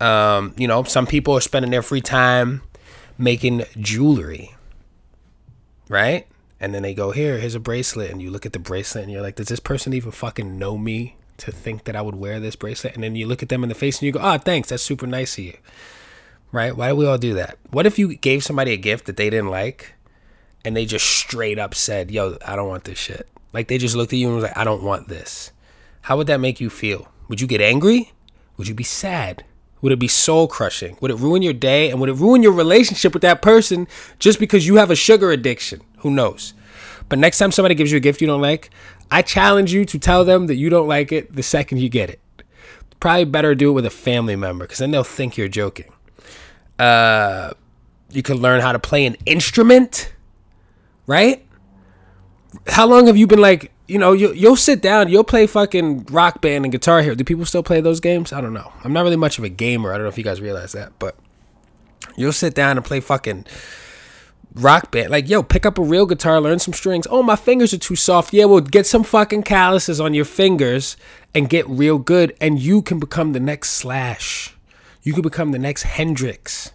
Um, 0.00 0.54
you 0.56 0.66
know, 0.66 0.84
some 0.84 1.06
people 1.06 1.34
are 1.34 1.40
spending 1.40 1.70
their 1.70 1.82
free 1.82 2.00
time 2.00 2.62
making 3.18 3.64
jewelry, 3.78 4.54
right? 5.88 6.26
and 6.60 6.74
then 6.74 6.82
they 6.82 6.94
go 6.94 7.10
here 7.10 7.38
here's 7.38 7.54
a 7.54 7.60
bracelet 7.60 8.10
and 8.10 8.20
you 8.20 8.30
look 8.30 8.46
at 8.46 8.52
the 8.52 8.58
bracelet 8.58 9.04
and 9.04 9.12
you're 9.12 9.22
like 9.22 9.36
does 9.36 9.48
this 9.48 9.60
person 9.60 9.92
even 9.92 10.10
fucking 10.10 10.58
know 10.58 10.76
me 10.76 11.16
to 11.38 11.50
think 11.50 11.84
that 11.84 11.96
i 11.96 12.02
would 12.02 12.14
wear 12.14 12.38
this 12.38 12.56
bracelet 12.56 12.94
and 12.94 13.02
then 13.02 13.16
you 13.16 13.26
look 13.26 13.42
at 13.42 13.48
them 13.48 13.62
in 13.62 13.68
the 13.68 13.74
face 13.74 13.98
and 13.98 14.06
you 14.06 14.12
go 14.12 14.20
oh 14.22 14.38
thanks 14.38 14.68
that's 14.68 14.82
super 14.82 15.06
nice 15.06 15.38
of 15.38 15.44
you 15.44 15.56
right 16.52 16.76
why 16.76 16.90
do 16.90 16.96
we 16.96 17.06
all 17.06 17.18
do 17.18 17.34
that 17.34 17.56
what 17.70 17.86
if 17.86 17.98
you 17.98 18.14
gave 18.16 18.44
somebody 18.44 18.72
a 18.72 18.76
gift 18.76 19.06
that 19.06 19.16
they 19.16 19.30
didn't 19.30 19.50
like 19.50 19.94
and 20.64 20.76
they 20.76 20.84
just 20.84 21.06
straight 21.06 21.58
up 21.58 21.74
said 21.74 22.10
yo 22.10 22.36
i 22.46 22.54
don't 22.54 22.68
want 22.68 22.84
this 22.84 22.98
shit 22.98 23.26
like 23.52 23.68
they 23.68 23.78
just 23.78 23.96
looked 23.96 24.12
at 24.12 24.18
you 24.18 24.26
and 24.26 24.36
was 24.36 24.44
like 24.44 24.56
i 24.56 24.64
don't 24.64 24.82
want 24.82 25.08
this 25.08 25.52
how 26.02 26.16
would 26.16 26.26
that 26.26 26.40
make 26.40 26.60
you 26.60 26.68
feel 26.68 27.08
would 27.28 27.40
you 27.40 27.46
get 27.46 27.60
angry 27.60 28.12
would 28.56 28.68
you 28.68 28.74
be 28.74 28.84
sad 28.84 29.44
would 29.80 29.92
it 29.92 29.98
be 29.98 30.08
soul 30.08 30.48
crushing? 30.48 30.96
Would 31.00 31.10
it 31.10 31.18
ruin 31.18 31.42
your 31.42 31.52
day? 31.52 31.90
And 31.90 32.00
would 32.00 32.08
it 32.08 32.14
ruin 32.14 32.42
your 32.42 32.52
relationship 32.52 33.12
with 33.12 33.22
that 33.22 33.42
person 33.42 33.86
just 34.18 34.40
because 34.40 34.66
you 34.66 34.76
have 34.76 34.90
a 34.90 34.96
sugar 34.96 35.30
addiction? 35.30 35.80
Who 35.98 36.10
knows? 36.10 36.54
But 37.08 37.18
next 37.18 37.38
time 37.38 37.52
somebody 37.52 37.74
gives 37.74 37.90
you 37.90 37.96
a 37.96 38.00
gift 38.00 38.20
you 38.20 38.26
don't 38.26 38.40
like, 38.40 38.70
I 39.10 39.22
challenge 39.22 39.72
you 39.72 39.84
to 39.86 39.98
tell 39.98 40.24
them 40.24 40.46
that 40.46 40.56
you 40.56 40.68
don't 40.68 40.88
like 40.88 41.12
it 41.12 41.34
the 41.34 41.42
second 41.42 41.78
you 41.78 41.88
get 41.88 42.10
it. 42.10 42.20
Probably 43.00 43.24
better 43.24 43.54
do 43.54 43.70
it 43.70 43.72
with 43.72 43.86
a 43.86 43.90
family 43.90 44.36
member 44.36 44.64
because 44.64 44.78
then 44.78 44.90
they'll 44.90 45.04
think 45.04 45.36
you're 45.36 45.48
joking. 45.48 45.92
Uh, 46.78 47.52
you 48.10 48.22
can 48.22 48.38
learn 48.38 48.60
how 48.60 48.72
to 48.72 48.78
play 48.78 49.06
an 49.06 49.16
instrument, 49.26 50.12
right? 51.06 51.44
How 52.66 52.86
long 52.86 53.06
have 53.06 53.16
you 53.16 53.26
been 53.26 53.40
like, 53.40 53.70
you 53.86 53.98
know, 53.98 54.12
you, 54.12 54.32
you'll 54.32 54.56
sit 54.56 54.82
down, 54.82 55.08
you'll 55.08 55.24
play 55.24 55.46
fucking 55.46 56.06
rock 56.06 56.40
band 56.40 56.64
and 56.64 56.72
guitar 56.72 57.02
hero. 57.02 57.14
Do 57.14 57.24
people 57.24 57.46
still 57.46 57.62
play 57.62 57.80
those 57.80 58.00
games? 58.00 58.32
I 58.32 58.40
don't 58.40 58.52
know. 58.52 58.72
I'm 58.84 58.92
not 58.92 59.02
really 59.02 59.16
much 59.16 59.38
of 59.38 59.44
a 59.44 59.48
gamer. 59.48 59.92
I 59.92 59.96
don't 59.96 60.04
know 60.04 60.10
if 60.10 60.18
you 60.18 60.24
guys 60.24 60.40
realize 60.40 60.72
that, 60.72 60.92
but 60.98 61.16
you'll 62.16 62.32
sit 62.32 62.54
down 62.54 62.76
and 62.76 62.84
play 62.84 63.00
fucking 63.00 63.46
rock 64.58 64.90
band. 64.90 65.10
Like, 65.10 65.28
yo, 65.28 65.42
pick 65.42 65.64
up 65.64 65.78
a 65.78 65.82
real 65.82 66.06
guitar, 66.06 66.40
learn 66.40 66.58
some 66.58 66.74
strings. 66.74 67.06
Oh, 67.10 67.22
my 67.22 67.36
fingers 67.36 67.72
are 67.72 67.78
too 67.78 67.96
soft. 67.96 68.32
Yeah, 68.32 68.46
well, 68.46 68.60
get 68.60 68.86
some 68.86 69.04
fucking 69.04 69.44
calluses 69.44 70.00
on 70.00 70.14
your 70.14 70.24
fingers 70.24 70.96
and 71.34 71.48
get 71.48 71.68
real 71.68 71.98
good, 71.98 72.36
and 72.40 72.58
you 72.58 72.82
can 72.82 72.98
become 72.98 73.32
the 73.32 73.40
next 73.40 73.72
Slash. 73.72 74.54
You 75.02 75.12
can 75.12 75.22
become 75.22 75.52
the 75.52 75.58
next 75.58 75.84
Hendrix. 75.84 76.72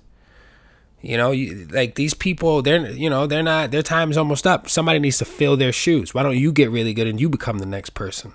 You 1.02 1.18
know, 1.18 1.32
you, 1.32 1.68
like 1.70 1.96
these 1.96 2.14
people, 2.14 2.62
they're 2.62 2.90
you 2.90 3.10
know 3.10 3.28
they're 3.28 3.44
not 3.44 3.72
their 3.72 3.84
time 3.84 4.10
is 4.10 4.18
almost 4.18 4.48
up. 4.48 4.70
Somebody 4.70 5.00
needs 5.00 5.18
to 5.18 5.26
fill 5.26 5.58
their 5.58 5.74
shoes. 5.74 6.14
Why 6.14 6.24
don't 6.24 6.38
you 6.38 6.54
get 6.54 6.72
really 6.72 6.94
good 6.94 7.08
and 7.08 7.20
you 7.20 7.28
become 7.28 7.60
the 7.60 7.66
next 7.66 7.90
person? 7.90 8.34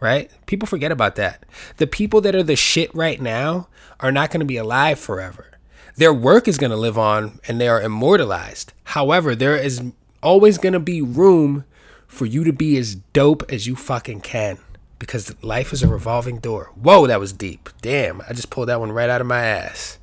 Right? 0.00 0.30
People 0.46 0.66
forget 0.66 0.92
about 0.92 1.16
that. 1.16 1.44
The 1.78 1.88
people 1.88 2.20
that 2.20 2.34
are 2.34 2.42
the 2.42 2.56
shit 2.56 2.94
right 2.94 3.20
now 3.20 3.68
are 3.98 4.12
not 4.12 4.30
going 4.30 4.40
to 4.40 4.46
be 4.46 4.56
alive 4.56 4.98
forever. 4.98 5.53
Their 5.96 6.12
work 6.12 6.48
is 6.48 6.58
going 6.58 6.70
to 6.70 6.76
live 6.76 6.98
on 6.98 7.38
and 7.46 7.60
they 7.60 7.68
are 7.68 7.80
immortalized. 7.80 8.72
However, 8.84 9.36
there 9.36 9.56
is 9.56 9.80
always 10.22 10.58
going 10.58 10.72
to 10.72 10.80
be 10.80 11.00
room 11.00 11.64
for 12.06 12.26
you 12.26 12.44
to 12.44 12.52
be 12.52 12.76
as 12.76 12.96
dope 12.96 13.44
as 13.50 13.66
you 13.66 13.76
fucking 13.76 14.20
can 14.20 14.58
because 14.98 15.40
life 15.42 15.72
is 15.72 15.82
a 15.82 15.88
revolving 15.88 16.38
door. 16.38 16.72
Whoa, 16.74 17.06
that 17.06 17.20
was 17.20 17.32
deep. 17.32 17.68
Damn, 17.80 18.22
I 18.22 18.32
just 18.32 18.50
pulled 18.50 18.68
that 18.68 18.80
one 18.80 18.90
right 18.90 19.08
out 19.08 19.20
of 19.20 19.26
my 19.26 19.44
ass. 19.44 19.98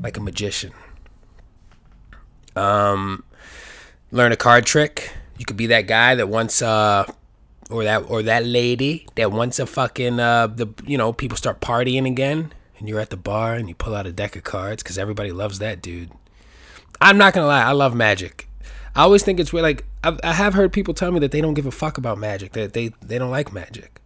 Like 0.00 0.16
a 0.16 0.20
magician. 0.20 0.72
Um 2.54 3.24
learn 4.10 4.30
a 4.30 4.36
card 4.36 4.66
trick. 4.66 5.12
You 5.38 5.44
could 5.44 5.56
be 5.56 5.68
that 5.68 5.86
guy 5.86 6.14
that 6.14 6.28
wants 6.28 6.60
uh 6.62 7.06
or 7.70 7.84
that 7.84 8.10
or 8.10 8.22
that 8.22 8.44
lady 8.44 9.06
that 9.14 9.32
wants 9.32 9.58
a 9.58 9.66
fucking 9.66 10.20
uh 10.20 10.48
the 10.48 10.68
you 10.86 10.98
know, 10.98 11.12
people 11.12 11.36
start 11.36 11.60
partying 11.60 12.06
again 12.06 12.52
and 12.82 12.88
you're 12.88 12.98
at 12.98 13.10
the 13.10 13.16
bar 13.16 13.54
and 13.54 13.68
you 13.68 13.76
pull 13.76 13.94
out 13.94 14.08
a 14.08 14.12
deck 14.12 14.34
of 14.34 14.42
cards 14.42 14.82
because 14.82 14.98
everybody 14.98 15.30
loves 15.30 15.60
that 15.60 15.80
dude. 15.80 16.10
I'm 17.00 17.16
not 17.16 17.32
gonna 17.32 17.46
lie, 17.46 17.62
I 17.62 17.70
love 17.70 17.94
magic. 17.94 18.48
I 18.96 19.02
always 19.02 19.22
think 19.22 19.38
it's 19.38 19.52
weird. 19.52 19.62
Like 19.62 19.84
I've, 20.02 20.18
I 20.24 20.32
have 20.32 20.54
heard 20.54 20.72
people 20.72 20.92
tell 20.92 21.12
me 21.12 21.20
that 21.20 21.30
they 21.30 21.40
don't 21.40 21.54
give 21.54 21.64
a 21.64 21.70
fuck 21.70 21.96
about 21.96 22.18
magic, 22.18 22.54
that 22.54 22.72
they 22.72 22.88
they 23.00 23.18
don't 23.18 23.30
like 23.30 23.52
magic, 23.52 24.02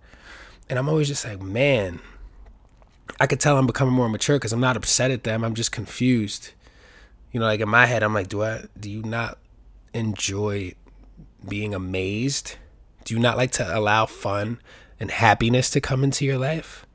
and 0.69 0.79
I'm 0.79 0.91
always 0.91 1.09
just 1.09 1.25
like, 1.25 1.41
man, 1.41 2.01
I 3.19 3.27
could 3.27 3.41
tell 3.41 3.57
I'm 3.57 3.67
becoming 3.67 3.95
more 3.95 4.11
mature 4.11 4.37
because 4.37 4.53
I'm 4.53 4.61
not 4.61 4.77
upset 4.77 5.11
at 5.11 5.25
them. 5.25 5.43
I'm 5.43 5.55
just 5.55 5.73
confused. 5.73 6.51
You 7.33 7.41
know, 7.41 7.47
like 7.47 7.61
in 7.61 7.71
my 7.71 7.87
head, 7.87 8.03
I'm 8.03 8.13
like, 8.13 8.29
do 8.29 8.43
I 8.43 8.65
do 8.79 8.91
you 8.91 9.03
not 9.03 9.39
enjoy 9.95 10.75
being 11.49 11.75
amazed? 11.75 12.57
Do 13.05 13.15
you 13.15 13.21
not 13.21 13.39
like 13.39 13.53
to 13.53 13.79
allow 13.79 14.05
fun 14.05 14.61
and 15.01 15.11
happiness 15.11 15.71
to 15.71 15.81
come 15.81 16.05
into 16.05 16.27
your 16.27 16.37
life? 16.37 16.86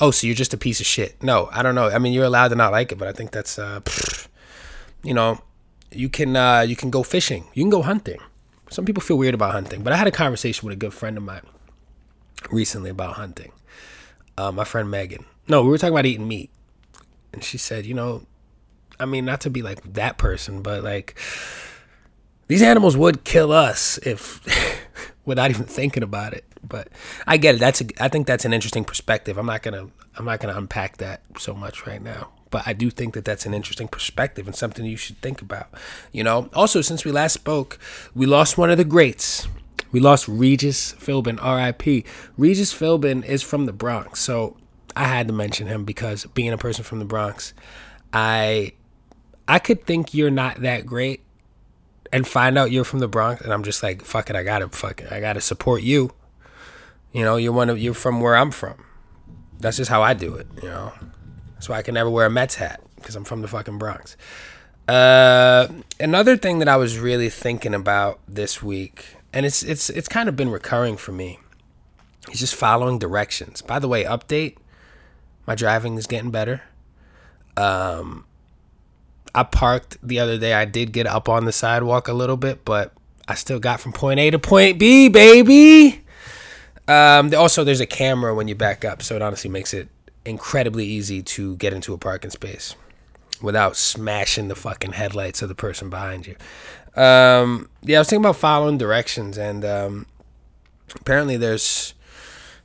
Oh, 0.00 0.10
so 0.10 0.26
you're 0.26 0.36
just 0.36 0.54
a 0.54 0.56
piece 0.56 0.80
of 0.80 0.86
shit. 0.86 1.22
No, 1.22 1.48
I 1.52 1.62
don't 1.62 1.74
know. 1.74 1.88
I 1.88 1.98
mean, 1.98 2.12
you're 2.12 2.24
allowed 2.24 2.48
to 2.48 2.54
not 2.54 2.72
like 2.72 2.92
it, 2.92 2.98
but 2.98 3.08
I 3.08 3.12
think 3.12 3.30
that's, 3.30 3.58
uh, 3.58 3.80
you 5.02 5.14
know, 5.14 5.40
you 5.90 6.08
can 6.08 6.36
uh, 6.36 6.60
you 6.60 6.76
can 6.76 6.90
go 6.90 7.02
fishing, 7.02 7.44
you 7.54 7.62
can 7.62 7.70
go 7.70 7.82
hunting. 7.82 8.18
Some 8.70 8.84
people 8.84 9.02
feel 9.02 9.16
weird 9.16 9.34
about 9.34 9.52
hunting, 9.52 9.82
but 9.82 9.92
I 9.92 9.96
had 9.96 10.06
a 10.06 10.10
conversation 10.12 10.66
with 10.66 10.74
a 10.74 10.78
good 10.78 10.92
friend 10.94 11.16
of 11.16 11.22
mine 11.22 11.46
recently 12.50 12.90
about 12.90 13.14
hunting. 13.14 13.52
Uh, 14.36 14.50
my 14.50 14.64
friend 14.64 14.90
Megan. 14.90 15.24
No, 15.46 15.62
we 15.62 15.68
were 15.68 15.78
talking 15.78 15.94
about 15.94 16.06
eating 16.06 16.26
meat, 16.26 16.50
and 17.32 17.44
she 17.44 17.58
said, 17.58 17.86
you 17.86 17.94
know, 17.94 18.26
I 18.98 19.04
mean, 19.04 19.24
not 19.24 19.42
to 19.42 19.50
be 19.50 19.62
like 19.62 19.92
that 19.92 20.18
person, 20.18 20.62
but 20.62 20.82
like 20.82 21.16
these 22.48 22.62
animals 22.62 22.96
would 22.96 23.24
kill 23.24 23.52
us 23.52 23.98
if 23.98 24.40
without 25.24 25.50
even 25.50 25.64
thinking 25.64 26.02
about 26.02 26.34
it 26.34 26.44
but 26.68 26.88
I 27.26 27.36
get 27.36 27.56
it. 27.56 27.58
That's 27.58 27.80
a, 27.80 27.86
I 28.00 28.08
think 28.08 28.26
that's 28.26 28.44
an 28.44 28.52
interesting 28.52 28.84
perspective. 28.84 29.38
I'm 29.38 29.46
not 29.46 29.62
gonna 29.62 29.88
I'm 30.16 30.24
not 30.24 30.40
gonna 30.40 30.56
unpack 30.56 30.98
that 30.98 31.22
so 31.38 31.54
much 31.54 31.86
right 31.86 32.02
now. 32.02 32.30
But 32.50 32.62
I 32.66 32.72
do 32.72 32.88
think 32.88 33.14
that 33.14 33.24
that's 33.24 33.46
an 33.46 33.54
interesting 33.54 33.88
perspective 33.88 34.46
and 34.46 34.54
something 34.54 34.84
you 34.84 34.96
should 34.96 35.18
think 35.18 35.42
about. 35.42 35.68
You 36.12 36.22
know. 36.22 36.48
Also, 36.54 36.80
since 36.80 37.04
we 37.04 37.10
last 37.10 37.32
spoke, 37.32 37.78
we 38.14 38.26
lost 38.26 38.56
one 38.56 38.70
of 38.70 38.78
the 38.78 38.84
greats. 38.84 39.48
We 39.90 40.00
lost 40.00 40.26
Regis 40.26 40.92
Philbin, 40.94 41.38
R.I.P. 41.40 42.04
Regis 42.36 42.74
Philbin 42.74 43.24
is 43.24 43.44
from 43.44 43.66
the 43.66 43.72
Bronx, 43.72 44.20
so 44.20 44.56
I 44.96 45.04
had 45.04 45.28
to 45.28 45.32
mention 45.32 45.66
him 45.66 45.84
because 45.84 46.26
being 46.26 46.52
a 46.52 46.58
person 46.58 46.84
from 46.84 46.98
the 46.98 47.04
Bronx, 47.04 47.54
I 48.12 48.72
I 49.46 49.58
could 49.58 49.84
think 49.84 50.14
you're 50.14 50.30
not 50.30 50.62
that 50.62 50.86
great 50.86 51.22
and 52.12 52.26
find 52.26 52.56
out 52.56 52.70
you're 52.70 52.84
from 52.84 53.00
the 53.00 53.08
Bronx 53.08 53.42
and 53.42 53.52
I'm 53.52 53.62
just 53.62 53.82
like, 53.82 54.02
fuck 54.02 54.30
it, 54.30 54.36
I 54.36 54.42
gotta 54.42 54.68
fuck 54.68 55.00
it, 55.00 55.12
I 55.12 55.20
gotta 55.20 55.40
support 55.40 55.82
you. 55.82 56.10
You 57.14 57.24
know, 57.24 57.36
you're 57.36 57.52
one 57.52 57.70
of 57.70 57.78
you're 57.78 57.94
from 57.94 58.20
where 58.20 58.36
I'm 58.36 58.50
from. 58.50 58.84
That's 59.60 59.76
just 59.76 59.88
how 59.88 60.02
I 60.02 60.14
do 60.14 60.34
it, 60.34 60.48
you 60.60 60.68
know. 60.68 60.92
That's 61.54 61.68
why 61.68 61.78
I 61.78 61.82
can 61.82 61.94
never 61.94 62.10
wear 62.10 62.26
a 62.26 62.30
Mets 62.30 62.56
hat, 62.56 62.82
because 62.96 63.14
I'm 63.14 63.22
from 63.24 63.40
the 63.40 63.48
fucking 63.48 63.78
Bronx. 63.78 64.16
Uh, 64.88 65.68
another 66.00 66.36
thing 66.36 66.58
that 66.58 66.68
I 66.68 66.76
was 66.76 66.98
really 66.98 67.30
thinking 67.30 67.72
about 67.72 68.18
this 68.28 68.62
week, 68.62 69.16
and 69.32 69.46
it's 69.46 69.62
it's 69.62 69.88
it's 69.90 70.08
kind 70.08 70.28
of 70.28 70.34
been 70.34 70.50
recurring 70.50 70.96
for 70.96 71.12
me, 71.12 71.38
is 72.32 72.40
just 72.40 72.56
following 72.56 72.98
directions. 72.98 73.62
By 73.62 73.78
the 73.78 73.86
way, 73.86 74.02
update: 74.02 74.56
my 75.46 75.54
driving 75.54 75.96
is 75.96 76.08
getting 76.08 76.32
better. 76.32 76.62
Um, 77.56 78.26
I 79.34 79.44
parked 79.44 79.98
the 80.02 80.18
other 80.18 80.36
day. 80.36 80.52
I 80.52 80.64
did 80.64 80.92
get 80.92 81.06
up 81.06 81.28
on 81.28 81.44
the 81.44 81.52
sidewalk 81.52 82.08
a 82.08 82.12
little 82.12 82.36
bit, 82.36 82.64
but 82.64 82.92
I 83.28 83.36
still 83.36 83.60
got 83.60 83.80
from 83.80 83.92
point 83.92 84.18
A 84.18 84.30
to 84.30 84.38
point 84.40 84.80
B, 84.80 85.08
baby. 85.08 86.03
Um, 86.86 87.32
also, 87.34 87.64
there's 87.64 87.80
a 87.80 87.86
camera 87.86 88.34
when 88.34 88.48
you 88.48 88.54
back 88.54 88.84
up, 88.84 89.02
so 89.02 89.16
it 89.16 89.22
honestly 89.22 89.50
makes 89.50 89.72
it 89.72 89.88
incredibly 90.24 90.86
easy 90.86 91.22
to 91.22 91.56
get 91.56 91.72
into 91.72 91.94
a 91.94 91.98
parking 91.98 92.30
space 92.30 92.74
without 93.42 93.76
smashing 93.76 94.48
the 94.48 94.54
fucking 94.54 94.92
headlights 94.92 95.42
of 95.42 95.48
the 95.48 95.54
person 95.54 95.90
behind 95.90 96.26
you. 96.26 96.36
Um, 97.00 97.68
yeah, 97.82 97.98
I 97.98 98.00
was 98.00 98.08
thinking 98.08 98.24
about 98.24 98.36
following 98.36 98.78
directions, 98.78 99.36
and 99.36 99.64
um, 99.64 100.06
apparently 100.94 101.36
there's 101.36 101.94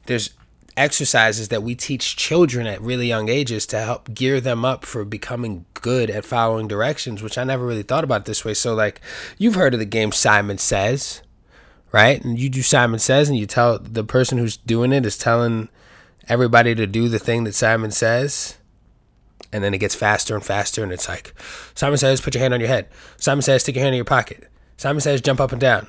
there's 0.05 0.31
exercises 0.77 1.49
that 1.49 1.61
we 1.61 1.75
teach 1.75 2.15
children 2.15 2.65
at 2.65 2.81
really 2.81 3.07
young 3.07 3.27
ages 3.27 3.65
to 3.67 3.79
help 3.79 4.13
gear 4.13 4.39
them 4.39 4.63
up 4.63 4.85
for 4.85 5.03
becoming 5.03 5.65
good 5.73 6.09
at 6.09 6.25
following 6.25 6.67
directions, 6.67 7.21
which 7.21 7.37
I 7.37 7.43
never 7.43 7.65
really 7.65 7.83
thought 7.83 8.03
about 8.03 8.25
this 8.25 8.45
way. 8.45 8.53
So, 8.53 8.73
like, 8.73 9.01
you've 9.37 9.55
heard 9.55 9.73
of 9.73 9.79
the 9.79 9.85
game 9.85 10.11
Simon 10.11 10.57
Says, 10.57 11.21
right? 11.91 12.23
And 12.23 12.37
you 12.37 12.49
do 12.49 12.61
Simon 12.61 12.99
Says, 12.99 13.29
and 13.29 13.37
you 13.37 13.45
tell 13.45 13.79
the 13.79 14.03
person 14.03 14.37
who's 14.37 14.57
doing 14.57 14.93
it 14.93 15.05
is 15.05 15.17
telling 15.17 15.69
everybody 16.27 16.75
to 16.75 16.85
do 16.85 17.09
the 17.09 17.19
thing 17.19 17.43
that 17.43 17.55
Simon 17.55 17.91
says. 17.91 18.57
And 19.51 19.63
then 19.63 19.73
it 19.73 19.79
gets 19.79 19.95
faster 19.95 20.35
and 20.35 20.45
faster 20.45 20.83
and 20.83 20.91
it's 20.91 21.09
like 21.09 21.33
simon 21.73 21.97
says 21.97 22.21
put 22.21 22.35
your 22.35 22.41
hand 22.41 22.53
on 22.53 22.59
your 22.59 22.69
head. 22.69 22.87
Simon 23.17 23.41
says 23.41 23.63
stick 23.63 23.73
your 23.73 23.83
hand 23.83 23.95
in 23.95 23.97
your 23.97 24.05
pocket. 24.05 24.47
Simon 24.77 25.01
says 25.01 25.21
jump 25.21 25.39
up 25.39 25.51
and 25.51 25.59
down. 25.59 25.87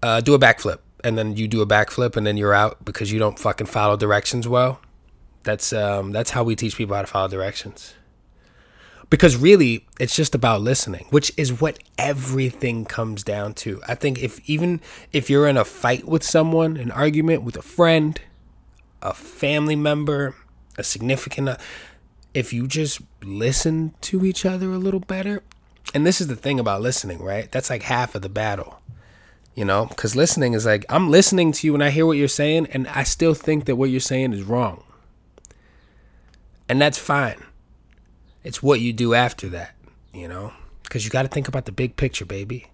Uh, 0.00 0.20
do 0.20 0.32
a 0.32 0.38
backflip. 0.38 0.78
And 1.02 1.18
then 1.18 1.36
you 1.36 1.48
do 1.48 1.60
a 1.60 1.66
backflip 1.66 2.16
and 2.16 2.24
then 2.24 2.36
you're 2.36 2.54
out 2.54 2.84
because 2.84 3.10
you 3.10 3.18
don't 3.18 3.36
fucking 3.38 3.66
follow 3.66 3.96
directions 3.96 4.46
well. 4.46 4.80
That's 5.42 5.72
um, 5.72 6.12
that's 6.12 6.30
how 6.30 6.44
we 6.44 6.54
teach 6.54 6.76
people 6.76 6.94
how 6.94 7.02
to 7.02 7.08
follow 7.08 7.28
directions 7.28 7.94
because 9.08 9.36
really 9.36 9.86
it's 10.00 10.16
just 10.16 10.34
about 10.34 10.60
listening 10.60 11.06
which 11.10 11.32
is 11.36 11.60
what 11.60 11.78
everything 11.98 12.84
comes 12.84 13.22
down 13.22 13.54
to 13.54 13.80
i 13.86 13.94
think 13.94 14.22
if 14.22 14.48
even 14.48 14.80
if 15.12 15.30
you're 15.30 15.46
in 15.46 15.56
a 15.56 15.64
fight 15.64 16.06
with 16.06 16.22
someone 16.22 16.76
an 16.76 16.90
argument 16.90 17.42
with 17.42 17.56
a 17.56 17.62
friend 17.62 18.20
a 19.02 19.14
family 19.14 19.76
member 19.76 20.34
a 20.78 20.82
significant 20.82 21.48
if 22.36 22.52
you 22.52 22.66
just 22.66 23.00
listen 23.24 23.94
to 24.02 24.26
each 24.26 24.44
other 24.44 24.70
a 24.70 24.76
little 24.76 25.00
better, 25.00 25.42
and 25.94 26.06
this 26.06 26.20
is 26.20 26.26
the 26.26 26.36
thing 26.36 26.60
about 26.60 26.82
listening, 26.82 27.22
right? 27.22 27.50
That's 27.50 27.70
like 27.70 27.84
half 27.84 28.14
of 28.14 28.20
the 28.20 28.28
battle, 28.28 28.78
you 29.54 29.64
know? 29.64 29.86
Because 29.86 30.14
listening 30.14 30.52
is 30.52 30.66
like, 30.66 30.84
I'm 30.90 31.10
listening 31.10 31.50
to 31.52 31.66
you 31.66 31.72
and 31.72 31.82
I 31.82 31.88
hear 31.88 32.04
what 32.04 32.18
you're 32.18 32.28
saying, 32.28 32.66
and 32.72 32.86
I 32.88 33.04
still 33.04 33.32
think 33.32 33.64
that 33.64 33.76
what 33.76 33.88
you're 33.88 34.00
saying 34.00 34.34
is 34.34 34.42
wrong. 34.42 34.84
And 36.68 36.78
that's 36.78 36.98
fine. 36.98 37.42
It's 38.46 38.62
what 38.62 38.80
you 38.80 38.92
do 38.92 39.12
after 39.12 39.48
that, 39.48 39.74
you 40.14 40.28
know? 40.28 40.52
Because 40.84 41.04
you 41.04 41.10
got 41.10 41.22
to 41.22 41.28
think 41.28 41.48
about 41.48 41.64
the 41.64 41.72
big 41.72 41.96
picture, 41.96 42.24
baby. 42.24 42.68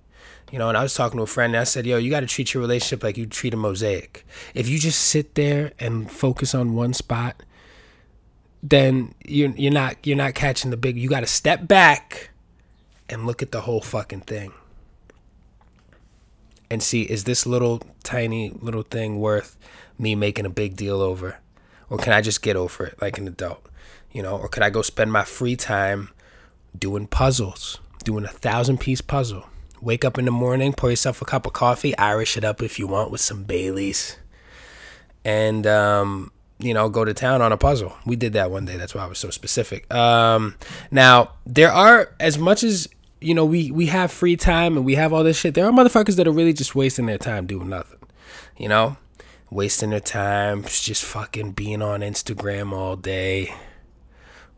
You 0.51 0.59
know, 0.59 0.69
and 0.69 0.77
I 0.77 0.83
was 0.83 0.93
talking 0.93 1.17
to 1.17 1.23
a 1.23 1.27
friend 1.27 1.55
and 1.55 1.63
I 1.63 1.65
said, 1.65 1.87
yo, 1.87 1.97
you 1.97 2.11
got 2.11 2.21
to 2.21 2.27
treat 2.27 2.53
your 2.53 2.61
relationship 2.61 3.03
like 3.03 3.17
you 3.17 3.25
treat 3.25 3.55
a 3.55 3.57
mosaic. 3.57 4.27
If 4.53 4.69
you 4.69 4.79
just 4.79 5.01
sit 5.01 5.35
there 5.35 5.73
and 5.79 6.11
focus 6.11 6.55
on 6.55 6.75
one 6.75 6.93
spot, 6.93 7.43
then 8.63 9.15
you're 9.25 9.49
you're 9.53 9.73
not 9.73 9.97
you're 10.07 10.15
not 10.15 10.35
catching 10.35 10.71
the 10.71 10.77
big. 10.77 10.99
You 10.99 11.09
got 11.09 11.21
to 11.21 11.27
step 11.27 11.67
back 11.67 12.29
and 13.09 13.27
look 13.27 13.41
at 13.41 13.51
the 13.51 13.63
whole 13.63 13.81
fucking 13.81 14.21
thing 14.21 14.53
and 16.71 16.83
see 16.83 17.03
is 17.03 17.25
this 17.25 17.47
little 17.47 17.81
tiny 18.05 18.51
little 18.61 18.83
thing 18.83 19.19
worth 19.19 19.57
me 19.99 20.15
making 20.15 20.45
a 20.45 20.51
big 20.51 20.77
deal 20.77 21.01
over, 21.01 21.39
or 21.89 21.97
can 21.97 22.13
I 22.13 22.21
just 22.21 22.43
get 22.43 22.57
over 22.57 22.85
it 22.85 23.01
like 23.01 23.17
an 23.17 23.27
adult, 23.27 23.67
you 24.13 24.23
know, 24.23 24.37
or 24.37 24.49
could 24.49 24.63
I 24.63 24.71
go 24.71 24.83
spend 24.83 25.13
my 25.13 25.25
free 25.25 25.57
time 25.57 26.11
doing 26.79 27.07
puzzles, 27.07 27.79
doing 28.05 28.25
a 28.25 28.29
thousand 28.29 28.79
piece 28.79 29.01
puzzle. 29.01 29.47
Wake 29.81 30.05
up 30.05 30.17
in 30.17 30.25
the 30.25 30.31
morning, 30.31 30.73
pour 30.73 30.91
yourself 30.91 31.21
a 31.23 31.25
cup 31.25 31.45
of 31.47 31.53
coffee, 31.53 31.97
Irish 31.99 32.37
it 32.37 32.45
up 32.45 32.63
if 32.63 32.79
you 32.79 32.87
want 32.87 33.11
with 33.11 33.21
some 33.21 33.43
Baileys, 33.43 34.17
and 35.25 35.67
um, 35.67 36.31
you 36.59 36.73
know, 36.73 36.89
go 36.89 37.05
to 37.05 37.13
town 37.13 37.43
on 37.43 37.51
a 37.51 37.57
puzzle. 37.57 37.97
We 38.07 38.15
did 38.15 38.35
that 38.35 38.51
one 38.51 38.65
day. 38.65 38.77
That's 38.77 38.95
why 38.95 39.03
I 39.03 39.07
was 39.07 39.19
so 39.19 39.31
specific. 39.31 39.93
Um, 39.93 40.55
now 40.93 41.33
there 41.45 41.73
are 41.73 42.15
as 42.21 42.39
much 42.39 42.63
as 42.63 42.89
you 43.21 43.35
know, 43.35 43.45
we 43.45 43.71
we 43.71 43.87
have 43.87 44.13
free 44.13 44.37
time 44.37 44.77
and 44.77 44.85
we 44.87 44.95
have 44.95 45.13
all 45.13 45.25
this 45.25 45.39
shit. 45.39 45.55
There 45.55 45.67
are 45.67 45.73
motherfuckers 45.73 46.17
that 46.17 46.29
are 46.29 46.33
really 46.33 46.53
just 46.53 46.75
wasting 46.75 47.07
their 47.07 47.19
time 47.19 47.47
doing 47.47 47.69
nothing. 47.69 47.99
You 48.57 48.69
know, 48.69 48.97
wasting 49.51 49.91
their 49.91 50.01
time 50.01 50.63
just 50.63 51.05
fucking 51.05 51.53
being 51.53 51.83
on 51.83 52.01
Instagram 52.01 52.73
all 52.73 52.97
day. 52.97 53.55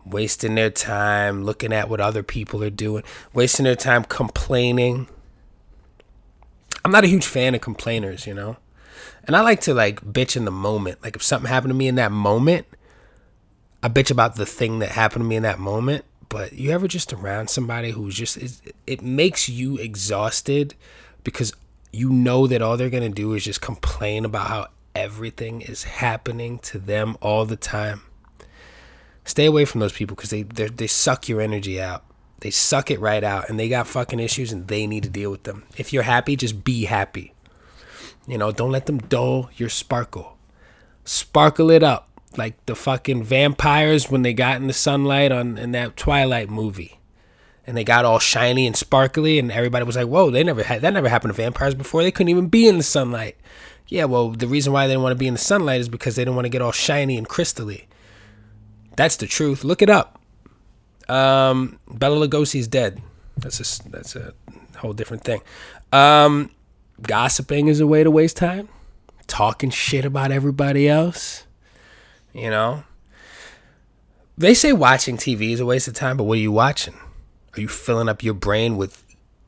Wasting 0.07 0.55
their 0.55 0.71
time 0.71 1.45
looking 1.45 1.73
at 1.73 1.89
what 1.89 2.01
other 2.01 2.23
people 2.23 2.63
are 2.63 2.71
doing, 2.71 3.03
wasting 3.33 3.65
their 3.65 3.77
time 3.77 4.05
complaining. 4.05 5.09
I'm 6.85 6.93
not 6.93 7.05
a 7.05 7.09
huge 7.09 7.27
fan 7.27 7.55
of 7.55 7.63
complainers, 7.63 8.27
you 8.27 8.35
know. 8.35 8.59
And 9.27 9.35
I 9.35 9.41
like 9.41 9.61
to 9.63 9.75
like 9.75 10.05
bitch 10.05 10.37
in 10.37 10.45
the 10.45 10.51
moment. 10.51 11.03
Like 11.03 11.17
if 11.17 11.23
something 11.23 11.49
happened 11.49 11.71
to 11.71 11.75
me 11.75 11.89
in 11.89 11.95
that 11.95 12.13
moment, 12.13 12.67
I 13.83 13.89
bitch 13.89 14.11
about 14.11 14.37
the 14.37 14.47
thing 14.47 14.79
that 14.81 14.91
happened 14.91 15.25
to 15.25 15.29
me 15.29 15.37
in 15.37 15.43
that 15.45 15.59
moment. 15.59 16.05
But 16.29 16.53
you 16.53 16.71
ever 16.71 16.89
just 16.89 17.13
around 17.13 17.49
somebody 17.49 17.91
who's 17.91 18.15
just 18.15 18.37
it, 18.37 18.75
it 18.87 19.03
makes 19.03 19.49
you 19.49 19.79
exhausted 19.79 20.75
because 21.23 21.53
you 21.93 22.11
know 22.11 22.47
that 22.47 22.61
all 22.61 22.77
they're 22.77 22.91
gonna 22.91 23.09
do 23.09 23.33
is 23.35 23.45
just 23.45 23.61
complain 23.61 24.25
about 24.25 24.49
how 24.49 24.67
everything 24.95 25.61
is 25.61 25.85
happening 25.85 26.59
to 26.59 26.79
them 26.79 27.17
all 27.21 27.45
the 27.45 27.57
time. 27.57 28.03
Stay 29.25 29.47
away 29.47 29.65
from 29.65 29.81
those 29.81 29.93
people 29.93 30.17
because 30.17 30.31
they 30.31 30.43
they 30.43 30.87
suck 30.87 31.29
your 31.29 31.41
energy 31.41 31.81
out. 31.81 32.05
They 32.41 32.51
suck 32.51 32.91
it 32.91 33.01
right 33.01 33.25
out, 33.25 33.49
and 33.49 33.59
they 33.59 33.69
got 33.69 33.87
fucking 33.87 34.21
issues, 34.21 34.53
and 34.53 34.69
they 34.69 34.87
need 34.87 35.03
to 35.05 35.09
deal 35.09 35.31
with 35.31 35.45
them. 35.45 35.65
If 35.79 35.93
you're 35.93 36.03
happy, 36.03 36.37
just 36.37 36.63
be 36.63 36.85
happy. 36.85 37.33
You 38.27 38.39
know, 38.39 38.53
don't 38.53 38.71
let 38.71 38.87
them 38.87 38.99
dull 38.99 39.51
your 39.57 39.69
sparkle. 39.69 40.37
Sparkle 41.05 41.71
it 41.71 41.83
up 41.83 42.09
like 42.39 42.65
the 42.67 42.75
fucking 42.75 43.23
vampires 43.23 44.11
when 44.11 44.23
they 44.23 44.33
got 44.33 44.61
in 44.61 44.67
the 44.67 44.73
sunlight 44.73 45.33
on 45.33 45.59
in 45.59 45.73
that 45.73 45.97
Twilight 45.97 46.51
movie. 46.51 46.99
And 47.67 47.77
they 47.77 47.85
got 47.85 48.05
all 48.05 48.19
shiny 48.19 48.67
and 48.67 48.77
sparkly 48.77 49.39
and 49.39 49.51
everybody 49.51 49.85
was 49.85 49.97
like, 49.97 50.09
"Whoa, 50.09 50.31
they 50.31 50.45
never 50.45 50.63
had 50.63 50.83
that 50.83 50.93
never 50.93 51.09
happened 51.09 51.35
to 51.35 51.43
vampires 51.43 51.75
before. 51.75 52.03
They 52.03 52.11
couldn't 52.11 52.31
even 52.31 52.49
be 52.49 52.69
in 52.69 52.77
the 52.77 52.85
sunlight." 52.85 53.37
Yeah, 53.89 54.05
well, 54.05 54.31
the 54.31 54.49
reason 54.49 54.73
why 54.73 54.87
they 54.87 54.95
didn't 54.95 55.03
want 55.03 55.13
to 55.13 55.19
be 55.19 55.27
in 55.27 55.35
the 55.35 55.41
sunlight 55.41 55.81
is 55.81 55.89
because 55.89 56.17
they 56.17 56.23
didn't 56.25 56.37
want 56.37 56.47
to 56.47 56.51
get 56.51 56.63
all 56.63 56.73
shiny 56.73 57.17
and 57.17 57.29
crystally. 57.29 57.85
That's 58.97 59.17
the 59.17 59.27
truth. 59.27 59.65
Look 59.65 59.83
it 59.83 59.91
up. 59.91 60.21
Um, 61.09 61.79
Bela 61.89 62.27
Lugosi's 62.27 62.69
dead. 62.69 63.03
That's 63.37 63.61
a 63.61 63.91
that's 63.91 64.17
a 64.17 64.33
whole 64.77 64.93
different 64.93 65.25
thing. 65.25 65.41
Um, 65.93 66.51
gossiping 67.03 67.69
is 67.69 67.81
a 67.81 67.87
way 67.87 68.05
to 68.05 68.11
waste 68.11 68.37
time. 68.37 68.69
Talking 69.27 69.71
shit 69.71 70.05
about 70.05 70.31
everybody 70.31 70.89
else. 70.89 71.45
You 72.33 72.51
know? 72.51 72.85
They 74.37 74.55
say 74.55 74.73
watching 74.73 75.17
TV 75.17 75.53
is 75.53 75.61
a 75.61 75.67
waste 75.67 75.87
of 75.87 75.95
time, 75.95 76.17
but 76.17 76.25
what 76.25 76.39
are 76.39 76.41
you 76.41 76.53
watching? 76.53 76.95
Are 77.57 77.61
you 77.61 77.69
filling 77.69 78.09
up 78.09 78.23
your 78.23 78.35
brain 78.35 78.77
with 78.77 79.04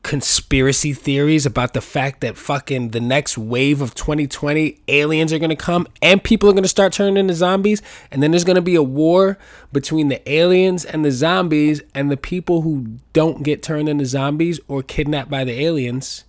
conspiracy 0.07 0.93
theories 0.93 1.45
about 1.45 1.73
the 1.73 1.81
fact 1.81 2.21
that 2.21 2.37
fucking 2.37 2.89
the 2.89 2.99
next 2.99 3.37
wave 3.37 3.81
of 3.81 3.93
2020 3.93 4.79
aliens 4.87 5.33
are 5.33 5.39
going 5.39 5.49
to 5.49 5.55
come 5.55 5.85
and 6.01 6.23
people 6.23 6.49
are 6.49 6.53
going 6.53 6.63
to 6.63 6.69
start 6.69 6.93
turning 6.93 7.17
into 7.17 7.33
zombies 7.33 7.81
and 8.09 8.23
then 8.23 8.31
there's 8.31 8.45
going 8.45 8.55
to 8.55 8.61
be 8.61 8.75
a 8.75 8.81
war 8.81 9.37
between 9.73 10.07
the 10.07 10.31
aliens 10.31 10.85
and 10.85 11.03
the 11.03 11.11
zombies 11.11 11.81
and 11.93 12.09
the 12.09 12.15
people 12.15 12.61
who 12.61 12.97
don't 13.11 13.43
get 13.43 13.61
turned 13.61 13.89
into 13.89 14.05
zombies 14.05 14.61
or 14.69 14.81
kidnapped 14.81 15.29
by 15.29 15.43
the 15.43 15.61
aliens 15.61 16.23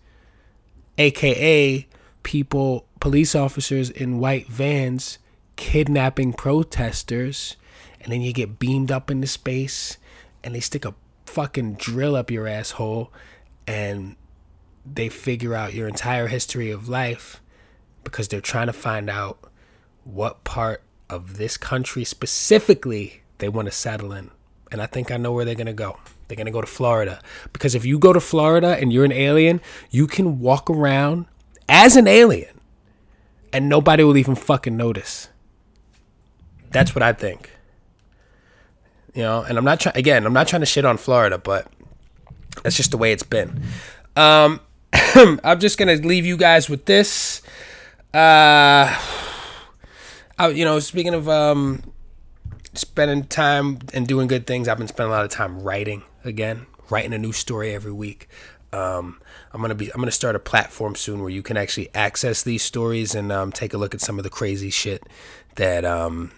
aka 0.98 1.86
people, 2.28 2.84
police 3.00 3.34
officers 3.34 3.88
in 3.88 4.18
white 4.18 4.48
vans 4.48 5.18
kidnapping 5.56 6.32
protesters, 6.32 7.56
and 8.00 8.12
then 8.12 8.20
you 8.20 8.32
get 8.32 8.58
beamed 8.58 8.92
up 8.92 9.10
into 9.10 9.26
space 9.26 9.96
and 10.44 10.54
they 10.54 10.60
stick 10.60 10.84
a 10.84 10.94
fucking 11.26 11.74
drill 11.74 12.14
up 12.14 12.30
your 12.30 12.46
asshole 12.46 13.12
and 13.68 14.16
they 14.94 15.10
figure 15.10 15.54
out 15.54 15.74
your 15.74 15.86
entire 15.86 16.26
history 16.26 16.70
of 16.70 16.88
life 16.88 17.42
because 18.02 18.26
they're 18.26 18.40
trying 18.40 18.66
to 18.66 18.72
find 18.72 19.10
out 19.10 19.38
what 20.04 20.42
part 20.42 20.82
of 21.10 21.36
this 21.36 21.58
country 21.58 22.02
specifically 22.02 23.20
they 23.36 23.48
want 23.48 23.66
to 23.66 23.72
settle 23.72 24.12
in. 24.12 24.30
And 24.72 24.80
I 24.80 24.86
think 24.86 25.10
I 25.10 25.18
know 25.18 25.32
where 25.32 25.44
they're 25.44 25.54
going 25.54 25.66
to 25.66 25.74
go. 25.74 25.98
They're 26.26 26.36
going 26.36 26.46
to 26.46 26.52
go 26.52 26.62
to 26.62 26.66
Florida. 26.66 27.20
Because 27.52 27.74
if 27.74 27.84
you 27.84 27.98
go 27.98 28.14
to 28.14 28.20
Florida 28.20 28.78
and 28.80 28.90
you're 28.90 29.04
an 29.04 29.12
alien, 29.12 29.60
you 29.90 30.06
can 30.06 30.40
walk 30.40 30.70
around 30.70 31.26
as 31.68 31.96
an 31.96 32.06
alien 32.06 32.60
and 33.52 33.68
nobody 33.68 34.02
will 34.02 34.16
even 34.16 34.34
fucking 34.34 34.76
notice. 34.78 35.28
That's 36.70 36.94
what 36.94 37.02
I 37.02 37.12
think. 37.12 37.50
You 39.14 39.22
know, 39.22 39.42
and 39.42 39.58
I'm 39.58 39.64
not 39.64 39.80
trying, 39.80 39.96
again, 39.96 40.24
I'm 40.24 40.32
not 40.32 40.48
trying 40.48 40.60
to 40.60 40.66
shit 40.66 40.86
on 40.86 40.96
Florida, 40.96 41.36
but 41.36 41.70
that's 42.68 42.76
just 42.76 42.90
the 42.90 42.98
way 42.98 43.12
it's 43.12 43.22
been. 43.22 43.62
Um, 44.14 44.60
I'm 44.92 45.58
just 45.58 45.78
to 45.78 46.06
leave 46.06 46.26
you 46.26 46.36
guys 46.36 46.68
with 46.68 46.84
this. 46.84 47.40
Uh, 48.12 48.94
I, 50.38 50.48
you 50.48 50.66
know, 50.66 50.78
speaking 50.80 51.14
of 51.14 51.30
um, 51.30 51.82
spending 52.74 53.24
time 53.24 53.78
and 53.94 54.06
doing 54.06 54.28
good 54.28 54.46
things, 54.46 54.68
I've 54.68 54.76
been 54.76 54.86
spending 54.86 55.14
a 55.14 55.16
lot 55.16 55.24
of 55.24 55.30
time 55.30 55.62
writing 55.62 56.02
again, 56.24 56.66
writing 56.90 57.14
a 57.14 57.18
new 57.18 57.32
story 57.32 57.72
every 57.74 57.92
week. 57.92 58.28
Um, 58.70 59.18
I'm 59.54 59.62
gonna 59.62 59.74
be 59.74 59.90
I'm 59.94 59.98
gonna 59.98 60.10
start 60.10 60.36
a 60.36 60.38
platform 60.38 60.94
soon 60.94 61.22
where 61.22 61.30
you 61.30 61.42
can 61.42 61.56
actually 61.56 61.88
access 61.94 62.42
these 62.42 62.62
stories 62.62 63.14
and 63.14 63.32
um, 63.32 63.50
take 63.50 63.72
a 63.72 63.78
look 63.78 63.94
at 63.94 64.02
some 64.02 64.18
of 64.18 64.24
the 64.24 64.30
crazy 64.30 64.68
shit 64.68 65.02
that 65.54 65.86
um, 65.86 66.32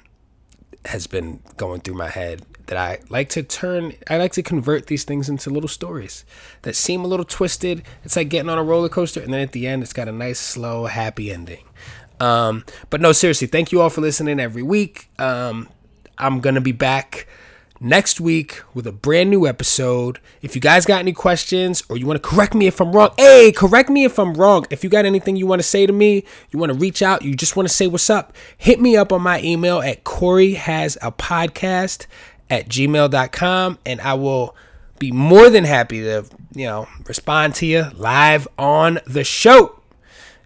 has 0.85 1.09
been 1.09 1.41
going 1.57 1.81
through 1.81 1.95
my 1.95 2.09
head. 2.09 2.47
That 2.71 2.79
I 2.79 3.01
like 3.09 3.29
to 3.31 3.43
turn, 3.43 3.95
I 4.09 4.17
like 4.17 4.31
to 4.35 4.45
convert 4.45 4.87
these 4.87 5.03
things 5.03 5.29
into 5.29 5.51
little 5.51 5.69
stories 5.69 6.25
that 6.63 6.77
seem 6.77 7.05
a 7.05 7.09
little 7.09 7.25
twisted. 7.25 7.83
It's 8.05 8.15
like 8.15 8.29
getting 8.29 8.49
on 8.49 8.59
a 8.59 8.63
roller 8.63 8.89
coaster, 8.89 9.21
and 9.21 9.35
then 9.35 9.41
at 9.41 9.51
the 9.51 9.67
end, 9.67 9.83
it's 9.83 9.93
got 9.93 10.07
a 10.07 10.13
nice, 10.13 10.39
slow, 10.39 10.87
happy 10.87 11.33
ending. 11.33 11.65
Um, 12.21 12.65
but 12.89 13.01
no, 13.01 13.11
seriously, 13.11 13.49
thank 13.49 13.73
you 13.73 13.81
all 13.81 13.91
for 13.91 14.03
listening 14.03 14.39
every 14.39 14.63
week. 14.63 15.11
Um, 15.19 15.69
I'm 16.17 16.39
gonna 16.39 16.61
be 16.61 16.71
back 16.71 17.27
next 17.81 18.21
week 18.21 18.63
with 18.75 18.87
a 18.87 18.93
brand 18.93 19.31
new 19.31 19.47
episode. 19.47 20.21
If 20.43 20.55
you 20.55 20.61
guys 20.61 20.85
got 20.85 21.01
any 21.01 21.13
questions 21.13 21.83
or 21.89 21.97
you 21.97 22.07
want 22.07 22.23
to 22.23 22.29
correct 22.29 22.55
me 22.55 22.67
if 22.67 22.81
I'm 22.81 22.93
wrong, 22.93 23.11
hey, 23.17 23.51
correct 23.53 23.89
me 23.89 24.05
if 24.05 24.19
I'm 24.19 24.35
wrong. 24.35 24.67
If 24.71 24.85
you 24.85 24.91
got 24.91 25.07
anything 25.07 25.35
you 25.37 25.47
want 25.47 25.61
to 25.61 25.67
say 25.67 25.87
to 25.87 25.93
me, 25.93 26.25
you 26.51 26.59
want 26.59 26.73
to 26.73 26.79
reach 26.79 27.03
out, 27.03 27.23
you 27.23 27.35
just 27.35 27.57
want 27.57 27.69
to 27.69 27.75
say 27.75 27.87
what's 27.87 28.11
up, 28.11 28.37
hit 28.57 28.81
me 28.81 28.97
up 28.97 29.13
on 29.13 29.23
my 29.23 29.43
email 29.43 29.81
at 29.81 30.05
Corey 30.05 30.55
has 30.55 30.99
a 31.01 31.11
podcast 31.11 32.07
at 32.51 32.69
gmail.com 32.69 33.79
and 33.87 34.01
I 34.01 34.15
will 34.15 34.55
be 34.99 35.13
more 35.13 35.49
than 35.49 35.65
happy 35.65 36.03
to, 36.03 36.27
you 36.55 36.67
know, 36.67 36.89
respond 37.07 37.55
to 37.57 37.67
you 37.67 37.87
live 37.95 38.47
on 38.59 38.99
the 39.07 39.25
show. 39.25 39.81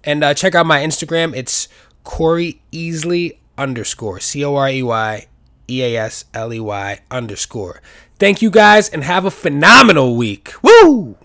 And 0.04 0.22
uh, 0.22 0.34
check 0.34 0.54
out 0.54 0.66
my 0.66 0.80
Instagram. 0.80 1.34
It's 1.34 1.66
Corey 2.04 2.60
Easley 2.70 3.38
underscore 3.56 4.20
C 4.20 4.44
O 4.44 4.54
R 4.54 4.68
E 4.68 4.82
Y 4.82 5.26
E 5.68 5.82
A 5.82 5.96
S 5.96 6.26
L 6.34 6.52
E 6.52 6.60
Y 6.60 7.00
underscore. 7.10 7.80
Thank 8.18 8.42
you 8.42 8.50
guys 8.50 8.88
and 8.88 9.02
have 9.02 9.24
a 9.24 9.30
phenomenal 9.30 10.14
week. 10.14 10.52
Woo! 10.62 11.16